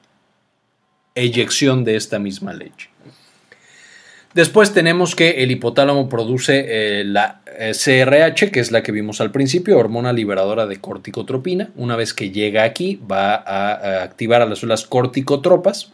eyección 1.14 1.84
de 1.84 1.96
esta 1.96 2.18
misma 2.18 2.52
leche. 2.54 2.88
Después 4.32 4.72
tenemos 4.72 5.16
que 5.16 5.42
el 5.42 5.50
hipotálamo 5.50 6.08
produce 6.08 6.64
eh, 6.68 7.04
la 7.04 7.42
CRH, 7.44 8.44
eh, 8.44 8.50
que 8.52 8.60
es 8.60 8.70
la 8.70 8.82
que 8.82 8.92
vimos 8.92 9.20
al 9.20 9.32
principio, 9.32 9.76
hormona 9.76 10.12
liberadora 10.12 10.66
de 10.66 10.80
corticotropina. 10.80 11.70
Una 11.74 11.96
vez 11.96 12.14
que 12.14 12.30
llega 12.30 12.62
aquí, 12.62 13.00
va 13.10 13.34
a 13.34 14.04
activar 14.04 14.40
a 14.40 14.46
las 14.46 14.60
células 14.60 14.86
corticotropas 14.86 15.92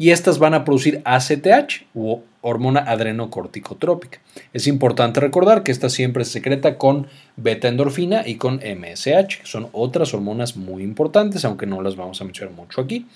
y 0.00 0.12
estas 0.12 0.38
van 0.38 0.54
a 0.54 0.64
producir 0.64 1.02
ACTH 1.04 1.84
o 1.94 2.22
hormona 2.40 2.80
adrenocorticotrópica. 2.80 4.18
Es 4.54 4.66
importante 4.66 5.20
recordar 5.20 5.62
que 5.62 5.72
esta 5.72 5.90
siempre 5.90 6.24
se 6.24 6.32
secreta 6.32 6.78
con 6.78 7.06
beta 7.36 7.68
endorfina 7.68 8.26
y 8.26 8.36
con 8.36 8.60
MSH, 8.64 9.40
que 9.40 9.44
son 9.44 9.68
otras 9.72 10.14
hormonas 10.14 10.56
muy 10.56 10.84
importantes, 10.84 11.44
aunque 11.44 11.66
no 11.66 11.82
las 11.82 11.96
vamos 11.96 12.18
a 12.18 12.24
mencionar 12.24 12.54
mucho 12.54 12.80
aquí. 12.80 13.08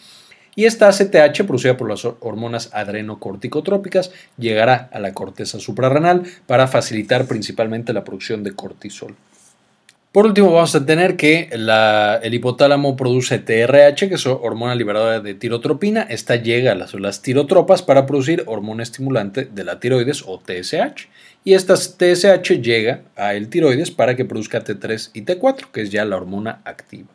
Y 0.57 0.67
esta 0.67 0.89
ACTH, 0.89 1.47
producida 1.47 1.79
por 1.79 1.89
las 1.89 2.05
hormonas 2.05 2.69
adrenocorticotrópicas, 2.75 4.13
llegará 4.37 4.91
a 4.93 5.01
la 5.01 5.15
corteza 5.15 5.59
suprarrenal 5.61 6.25
para 6.47 6.69
facilitar 6.69 7.27
principalmente 7.27 7.95
la 7.95 8.05
producción 8.05 8.43
de 8.43 8.53
cortisol. 8.53 9.17
Por 10.15 10.27
último, 10.27 10.53
vamos 10.53 10.73
a 10.77 10.87
tener 10.87 11.17
que 11.17 11.49
el 11.51 12.35
hipotálamo 12.35 12.95
produce 12.97 13.41
TRH, 13.41 14.09
que 14.09 14.15
es 14.15 14.25
hormona 14.29 14.77
liberadora 14.77 15.19
de 15.19 15.35
tirotropina. 15.35 16.03
Esta 16.03 16.37
llega 16.37 16.71
a 16.71 16.77
las 16.77 17.21
tirotropas 17.21 17.83
para 17.83 18.07
producir 18.07 18.45
hormona 18.47 18.85
estimulante 18.85 19.45
de 19.45 19.65
la 19.65 19.81
tiroides 19.81 20.23
o 20.25 20.39
TSH. 20.39 21.09
Y 21.43 21.55
esta 21.55 21.75
TSH 21.75 22.63
llega 22.63 23.01
a 23.17 23.35
el 23.35 23.49
tiroides 23.49 23.91
para 23.91 24.15
que 24.15 24.25
produzca 24.25 24.63
T3 24.63 25.11
y 25.15 25.23
T4, 25.23 25.73
que 25.73 25.83
es 25.83 25.91
ya 25.91 26.05
la 26.05 26.15
hormona 26.15 26.61
activa. 26.65 27.09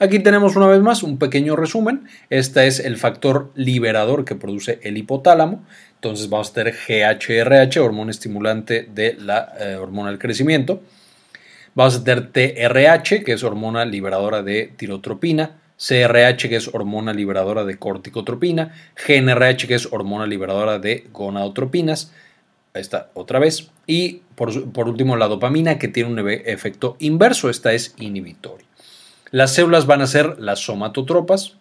Aquí 0.00 0.18
tenemos 0.18 0.56
una 0.56 0.66
vez 0.66 0.80
más 0.80 1.04
un 1.04 1.18
pequeño 1.18 1.54
resumen. 1.54 2.08
Este 2.30 2.66
es 2.66 2.80
el 2.80 2.96
factor 2.96 3.52
liberador 3.54 4.24
que 4.24 4.34
produce 4.34 4.80
el 4.82 4.96
hipotálamo. 4.96 5.64
Entonces 5.94 6.28
vamos 6.28 6.50
a 6.50 6.54
tener 6.54 6.74
GHRH, 6.74 7.78
hormona 7.78 8.10
estimulante 8.10 8.88
de 8.92 9.16
la 9.20 9.54
eh, 9.60 9.76
hormona 9.76 10.10
del 10.10 10.18
crecimiento. 10.18 10.82
Vamos 11.74 11.96
a 11.96 12.04
tener 12.04 12.30
TRH, 12.30 13.24
que 13.24 13.32
es 13.32 13.42
hormona 13.42 13.84
liberadora 13.84 14.42
de 14.42 14.72
tirotropina, 14.76 15.58
CRH, 15.76 16.48
que 16.48 16.56
es 16.56 16.72
hormona 16.72 17.12
liberadora 17.12 17.64
de 17.64 17.78
corticotropina, 17.78 18.72
GNRH, 19.06 19.66
que 19.66 19.74
es 19.74 19.92
hormona 19.92 20.26
liberadora 20.26 20.78
de 20.78 21.08
gonadotropinas. 21.12 22.12
Está 22.74 23.10
otra 23.14 23.40
vez. 23.40 23.70
Y 23.88 24.22
por, 24.36 24.70
por 24.70 24.88
último, 24.88 25.16
la 25.16 25.26
dopamina, 25.26 25.78
que 25.78 25.88
tiene 25.88 26.10
un 26.10 26.28
efecto 26.28 26.96
inverso. 27.00 27.50
Esta 27.50 27.72
es 27.72 27.94
inhibitoria. 27.98 28.66
Las 29.32 29.52
células 29.54 29.86
van 29.86 30.00
a 30.00 30.06
ser 30.06 30.38
las 30.38 30.60
somatotropas, 30.60 31.56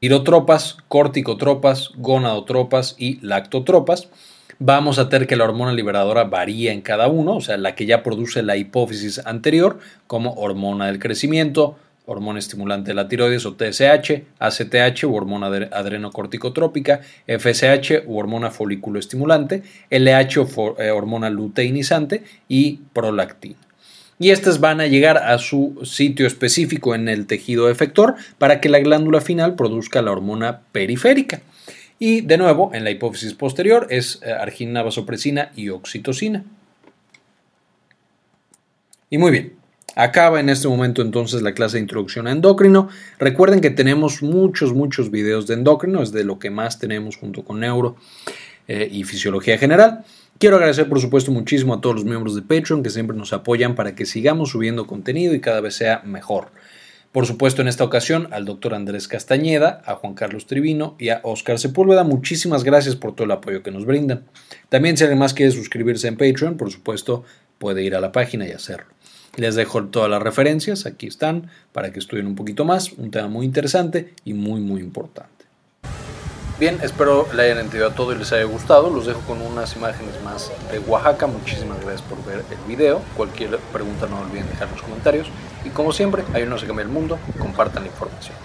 tirotropas, 0.00 0.78
corticotropas, 0.88 1.90
gonadotropas 1.96 2.96
y 2.98 3.24
lactotropas 3.24 4.08
vamos 4.58 4.98
a 4.98 5.08
tener 5.08 5.26
que 5.26 5.36
la 5.36 5.44
hormona 5.44 5.72
liberadora 5.72 6.24
varía 6.24 6.72
en 6.72 6.80
cada 6.80 7.08
uno, 7.08 7.36
o 7.36 7.40
sea, 7.40 7.56
la 7.56 7.74
que 7.74 7.86
ya 7.86 8.02
produce 8.02 8.42
la 8.42 8.56
hipófisis 8.56 9.20
anterior, 9.24 9.78
como 10.06 10.34
hormona 10.34 10.86
del 10.86 10.98
crecimiento, 10.98 11.76
hormona 12.06 12.38
estimulante 12.38 12.90
de 12.90 12.94
la 12.94 13.08
tiroides 13.08 13.46
o 13.46 13.54
TSH, 13.54 14.22
ACTH 14.38 15.04
u 15.04 15.14
hormona 15.14 15.46
adrenocorticotrópica, 15.46 17.00
FSH 17.26 18.04
u 18.06 18.18
hormona 18.18 18.50
folículo 18.50 18.98
estimulante, 18.98 19.62
LH 19.90 20.40
o 20.40 20.76
eh, 20.78 20.90
hormona 20.90 21.30
luteinizante 21.30 22.24
y 22.48 22.80
prolactina. 22.92 23.56
Y 24.18 24.30
estas 24.30 24.60
van 24.60 24.80
a 24.80 24.86
llegar 24.86 25.16
a 25.16 25.38
su 25.38 25.80
sitio 25.84 26.26
específico 26.26 26.94
en 26.94 27.08
el 27.08 27.26
tejido 27.26 27.68
efector 27.68 28.14
para 28.38 28.60
que 28.60 28.68
la 28.68 28.78
glándula 28.78 29.20
final 29.20 29.56
produzca 29.56 30.02
la 30.02 30.12
hormona 30.12 30.60
periférica. 30.70 31.40
Y 32.04 32.22
de 32.22 32.36
nuevo, 32.36 32.72
en 32.74 32.82
la 32.82 32.90
hipófisis 32.90 33.32
posterior 33.34 33.86
es 33.88 34.18
eh, 34.24 34.32
arginina, 34.32 34.82
vasopresina 34.82 35.52
y 35.54 35.68
oxitocina. 35.68 36.42
Y 39.08 39.18
muy 39.18 39.30
bien, 39.30 39.52
acaba 39.94 40.40
en 40.40 40.48
este 40.48 40.66
momento 40.66 41.00
entonces 41.00 41.42
la 41.42 41.54
clase 41.54 41.76
de 41.76 41.82
introducción 41.82 42.26
a 42.26 42.32
endocrino. 42.32 42.88
Recuerden 43.20 43.60
que 43.60 43.70
tenemos 43.70 44.20
muchos, 44.20 44.74
muchos 44.74 45.12
videos 45.12 45.46
de 45.46 45.54
endocrino, 45.54 46.02
es 46.02 46.10
de 46.10 46.24
lo 46.24 46.40
que 46.40 46.50
más 46.50 46.80
tenemos 46.80 47.16
junto 47.16 47.44
con 47.44 47.60
neuro 47.60 47.94
eh, 48.66 48.88
y 48.90 49.04
fisiología 49.04 49.56
general. 49.56 50.04
Quiero 50.40 50.56
agradecer 50.56 50.88
por 50.88 51.00
supuesto 51.00 51.30
muchísimo 51.30 51.72
a 51.72 51.80
todos 51.80 51.94
los 51.94 52.04
miembros 52.04 52.34
de 52.34 52.42
Patreon 52.42 52.82
que 52.82 52.90
siempre 52.90 53.16
nos 53.16 53.32
apoyan 53.32 53.76
para 53.76 53.94
que 53.94 54.06
sigamos 54.06 54.50
subiendo 54.50 54.88
contenido 54.88 55.36
y 55.36 55.40
cada 55.40 55.60
vez 55.60 55.76
sea 55.76 56.02
mejor. 56.04 56.48
Por 57.12 57.26
supuesto, 57.26 57.60
en 57.60 57.68
esta 57.68 57.84
ocasión 57.84 58.28
al 58.30 58.46
doctor 58.46 58.74
Andrés 58.74 59.06
Castañeda, 59.06 59.82
a 59.84 59.96
Juan 59.96 60.14
Carlos 60.14 60.46
Trivino 60.46 60.96
y 60.98 61.10
a 61.10 61.20
Oscar 61.24 61.58
Sepúlveda. 61.58 62.04
Muchísimas 62.04 62.64
gracias 62.64 62.96
por 62.96 63.14
todo 63.14 63.26
el 63.26 63.32
apoyo 63.32 63.62
que 63.62 63.70
nos 63.70 63.84
brindan. 63.84 64.24
También 64.70 64.96
si 64.96 65.04
alguien 65.04 65.18
más 65.18 65.34
quiere 65.34 65.52
suscribirse 65.52 66.08
en 66.08 66.16
Patreon, 66.16 66.56
por 66.56 66.72
supuesto, 66.72 67.24
puede 67.58 67.82
ir 67.82 67.94
a 67.94 68.00
la 68.00 68.12
página 68.12 68.48
y 68.48 68.52
hacerlo. 68.52 68.86
Les 69.36 69.54
dejo 69.54 69.84
todas 69.84 70.08
las 70.08 70.22
referencias, 70.22 70.86
aquí 70.86 71.06
están, 71.06 71.50
para 71.72 71.92
que 71.92 71.98
estudien 71.98 72.26
un 72.26 72.34
poquito 72.34 72.64
más, 72.64 72.92
un 72.92 73.10
tema 73.10 73.28
muy 73.28 73.44
interesante 73.44 74.14
y 74.24 74.32
muy 74.32 74.60
muy 74.60 74.80
importante. 74.80 75.41
Bien, 76.62 76.78
espero 76.80 77.26
le 77.34 77.42
hayan 77.42 77.58
entendido 77.58 77.88
a 77.88 77.92
todo 77.92 78.12
y 78.12 78.16
les 78.16 78.32
haya 78.32 78.44
gustado. 78.44 78.88
Los 78.88 79.04
dejo 79.04 79.18
con 79.22 79.42
unas 79.42 79.74
imágenes 79.74 80.22
más 80.22 80.48
de 80.70 80.78
Oaxaca. 80.78 81.26
Muchísimas 81.26 81.80
gracias 81.80 82.02
por 82.02 82.24
ver 82.24 82.44
el 82.48 82.68
video. 82.68 83.02
Cualquier 83.16 83.58
pregunta 83.58 84.06
no 84.06 84.20
olviden 84.20 84.48
dejar 84.48 84.68
en 84.68 84.74
los 84.74 84.82
comentarios. 84.82 85.26
Y 85.64 85.70
como 85.70 85.92
siempre, 85.92 86.22
hay 86.32 86.44
uno 86.44 86.54
que 86.54 86.68
cambia 86.68 86.84
el 86.84 86.88
mundo. 86.88 87.18
Compartan 87.40 87.82
la 87.82 87.88
información. 87.88 88.36